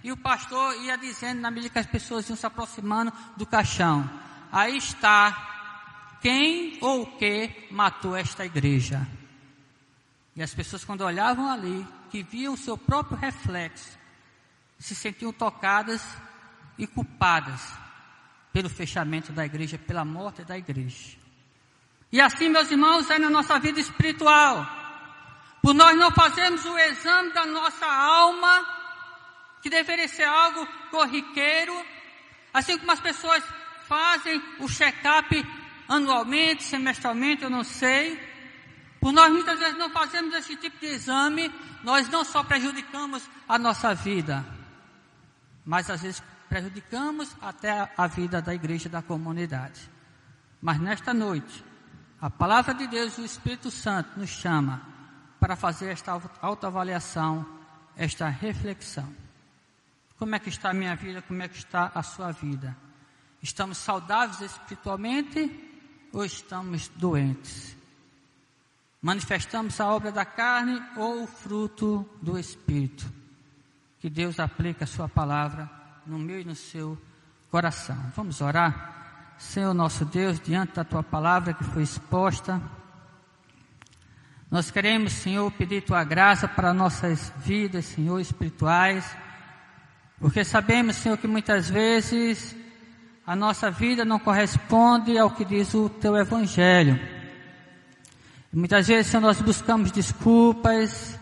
E 0.03 0.11
o 0.11 0.17
pastor 0.17 0.75
ia 0.83 0.97
dizendo, 0.97 1.41
na 1.41 1.49
medida 1.49 1.73
que 1.73 1.79
as 1.79 1.87
pessoas 1.87 2.29
iam 2.29 2.35
se 2.35 2.45
aproximando 2.45 3.11
do 3.35 3.45
caixão: 3.45 4.07
Aí 4.51 4.77
está 4.77 6.17
quem 6.21 6.77
ou 6.81 7.01
o 7.01 7.17
que 7.17 7.67
matou 7.71 8.15
esta 8.15 8.45
igreja. 8.45 9.07
E 10.35 10.43
as 10.43 10.53
pessoas, 10.53 10.85
quando 10.85 11.01
olhavam 11.01 11.49
ali, 11.49 11.85
que 12.11 12.21
viam 12.21 12.53
o 12.53 12.57
seu 12.57 12.77
próprio 12.77 13.17
reflexo, 13.17 13.96
se 14.79 14.95
sentiam 14.95 15.31
tocadas 15.33 16.01
e 16.77 16.85
culpadas 16.85 17.61
pelo 18.53 18.69
fechamento 18.69 19.31
da 19.31 19.45
igreja, 19.45 19.77
pela 19.77 20.05
morte 20.05 20.43
da 20.43 20.57
igreja. 20.57 21.17
E 22.11 22.21
assim, 22.21 22.49
meus 22.49 22.71
irmãos, 22.71 23.09
é 23.09 23.19
na 23.19 23.29
nossa 23.29 23.59
vida 23.59 23.79
espiritual. 23.79 24.65
Por 25.61 25.73
nós 25.73 25.97
não 25.97 26.11
fazermos 26.11 26.63
o 26.65 26.77
exame 26.77 27.33
da 27.33 27.45
nossa 27.45 27.85
alma, 27.85 28.65
que 29.61 29.69
deveria 29.69 30.07
ser 30.07 30.23
algo 30.23 30.65
corriqueiro, 30.89 31.85
assim 32.53 32.77
como 32.77 32.91
as 32.91 32.99
pessoas 32.99 33.43
fazem 33.87 34.41
o 34.59 34.69
check-up 34.69 35.45
anualmente, 35.87 36.63
semestralmente, 36.63 37.43
eu 37.43 37.49
não 37.49 37.63
sei. 37.63 38.19
Por 38.99 39.11
nós 39.11 39.31
muitas 39.31 39.59
vezes 39.59 39.77
não 39.77 39.89
fazemos 39.89 40.33
esse 40.35 40.55
tipo 40.55 40.77
de 40.79 40.87
exame, 40.87 41.53
nós 41.83 42.09
não 42.09 42.23
só 42.23 42.43
prejudicamos 42.43 43.27
a 43.47 43.57
nossa 43.59 43.93
vida, 43.93 44.45
mas 45.67 45.89
às 45.89 46.01
vezes 46.01 46.23
prejudicamos 46.47 47.35
até 47.41 47.91
a 47.97 48.07
vida 48.07 48.41
da 48.41 48.55
igreja, 48.55 48.87
da 48.87 49.01
comunidade. 49.01 49.91
Mas 50.61 50.79
nesta 50.79 51.13
noite, 51.13 51.63
a 52.21 52.29
palavra 52.29 52.73
de 52.73 52.87
Deus 52.87 53.17
e 53.17 53.21
o 53.21 53.25
Espírito 53.25 53.69
Santo 53.69 54.17
nos 54.17 54.29
chama 54.29 54.81
para 55.39 55.55
fazer 55.57 55.89
esta 55.89 56.19
autoavaliação, 56.41 57.45
esta 57.95 58.29
reflexão. 58.29 59.13
Como 60.17 60.33
é 60.33 60.39
que 60.39 60.49
está 60.49 60.71
a 60.71 60.73
minha 60.73 60.95
vida? 60.95 61.21
Como 61.21 61.43
é 61.43 61.47
que 61.47 61.57
está 61.57 61.91
a 61.93 62.01
sua 62.01 62.31
vida? 62.31 62.75
Estamos 63.43 63.77
saudáveis 63.77 64.39
espiritualmente 64.39 65.51
ou 66.13 66.25
estamos 66.25 66.87
doentes? 66.95 67.77
manifestamos 69.01 69.79
a 69.79 69.87
obra 69.87 70.11
da 70.11 70.25
carne 70.25 70.81
ou 70.95 71.23
o 71.23 71.27
fruto 71.27 72.07
do 72.21 72.37
Espírito. 72.37 73.16
Que 73.99 74.09
Deus 74.09 74.39
aplique 74.39 74.83
a 74.83 74.87
Sua 74.87 75.07
palavra 75.09 75.69
no 76.05 76.17
meu 76.17 76.39
e 76.39 76.45
no 76.45 76.55
seu 76.55 76.97
coração. 77.49 77.97
Vamos 78.15 78.41
orar? 78.41 79.35
Senhor 79.37 79.73
nosso 79.73 80.05
Deus, 80.05 80.39
diante 80.39 80.75
da 80.75 80.83
Tua 80.83 81.03
palavra 81.03 81.53
que 81.53 81.63
foi 81.63 81.83
exposta, 81.83 82.61
nós 84.49 84.71
queremos, 84.71 85.11
Senhor, 85.11 85.51
pedir 85.51 85.81
Tua 85.81 86.03
graça 86.03 86.47
para 86.47 86.73
nossas 86.73 87.33
vidas, 87.37 87.85
Senhor, 87.85 88.19
espirituais, 88.19 89.05
porque 90.19 90.43
sabemos, 90.43 90.95
Senhor, 90.95 91.17
que 91.17 91.27
muitas 91.27 91.69
vezes 91.69 92.55
a 93.25 93.35
nossa 93.35 93.69
vida 93.69 94.05
não 94.05 94.17
corresponde 94.17 95.17
ao 95.17 95.29
que 95.29 95.43
diz 95.43 95.73
o 95.73 95.89
Teu 95.89 96.15
Evangelho. 96.15 96.97
Muitas 98.53 98.87
vezes, 98.87 99.11
Senhor, 99.11 99.21
nós 99.21 99.41
buscamos 99.41 99.91
desculpas, 99.91 101.19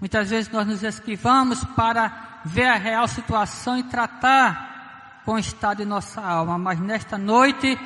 muitas 0.00 0.30
vezes 0.30 0.50
nós 0.50 0.66
nos 0.66 0.82
esquivamos 0.82 1.64
para 1.76 2.40
ver 2.44 2.68
a 2.68 2.76
real 2.76 3.08
situação 3.08 3.78
e 3.78 3.82
tratar 3.84 5.22
com 5.24 5.32
o 5.32 5.38
estado 5.38 5.78
de 5.78 5.84
nossa 5.84 6.20
alma, 6.20 6.56
mas 6.56 6.78
nesta 6.78 7.18
noite 7.18 7.78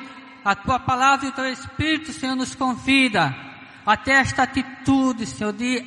a 0.45 0.55
tua 0.55 0.79
palavra 0.79 1.25
e 1.25 1.29
o 1.29 1.31
teu 1.31 1.51
Espírito, 1.51 2.11
Senhor, 2.11 2.35
nos 2.35 2.55
convida 2.55 3.35
até 3.85 4.13
esta 4.13 4.43
atitude, 4.43 5.25
Senhor, 5.25 5.53
de 5.53 5.83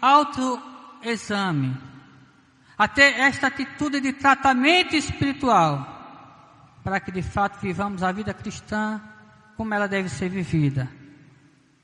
autoexame, 0.00 1.76
até 2.76 3.20
esta 3.20 3.46
atitude 3.46 4.00
de 4.00 4.12
tratamento 4.12 4.94
espiritual, 4.94 5.96
para 6.84 7.00
que 7.00 7.10
de 7.10 7.22
fato 7.22 7.58
vivamos 7.60 8.02
a 8.02 8.12
vida 8.12 8.32
cristã 8.32 9.00
como 9.56 9.74
ela 9.74 9.88
deve 9.88 10.08
ser 10.08 10.28
vivida. 10.28 10.88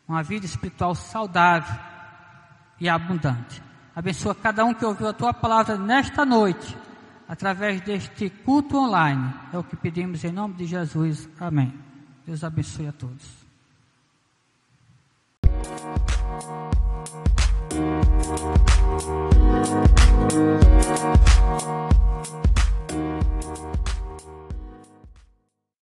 Uma 0.07 0.23
vida 0.23 0.47
espiritual 0.47 0.95
saudável 0.95 1.75
e 2.79 2.89
abundante. 2.89 3.63
Abençoa 3.95 4.35
cada 4.35 4.65
um 4.65 4.75
que 4.75 4.85
ouviu 4.85 5.09
a 5.09 5.13
tua 5.13 5.33
palavra 5.33 5.79
nesta 5.79 6.25
noite, 6.25 6.77
através 7.29 7.81
deste 7.81 8.29
culto 8.29 8.77
online. 8.77 9.33
É 9.53 9.59
o 9.59 9.63
que 9.63 9.77
pedimos 9.77 10.25
em 10.25 10.33
nome 10.33 10.55
de 10.55 10.67
Jesus. 10.67 11.29
Amém. 11.39 11.73
Deus 12.27 12.43
abençoe 12.43 12.89
a 12.89 12.93
todos. 12.93 13.45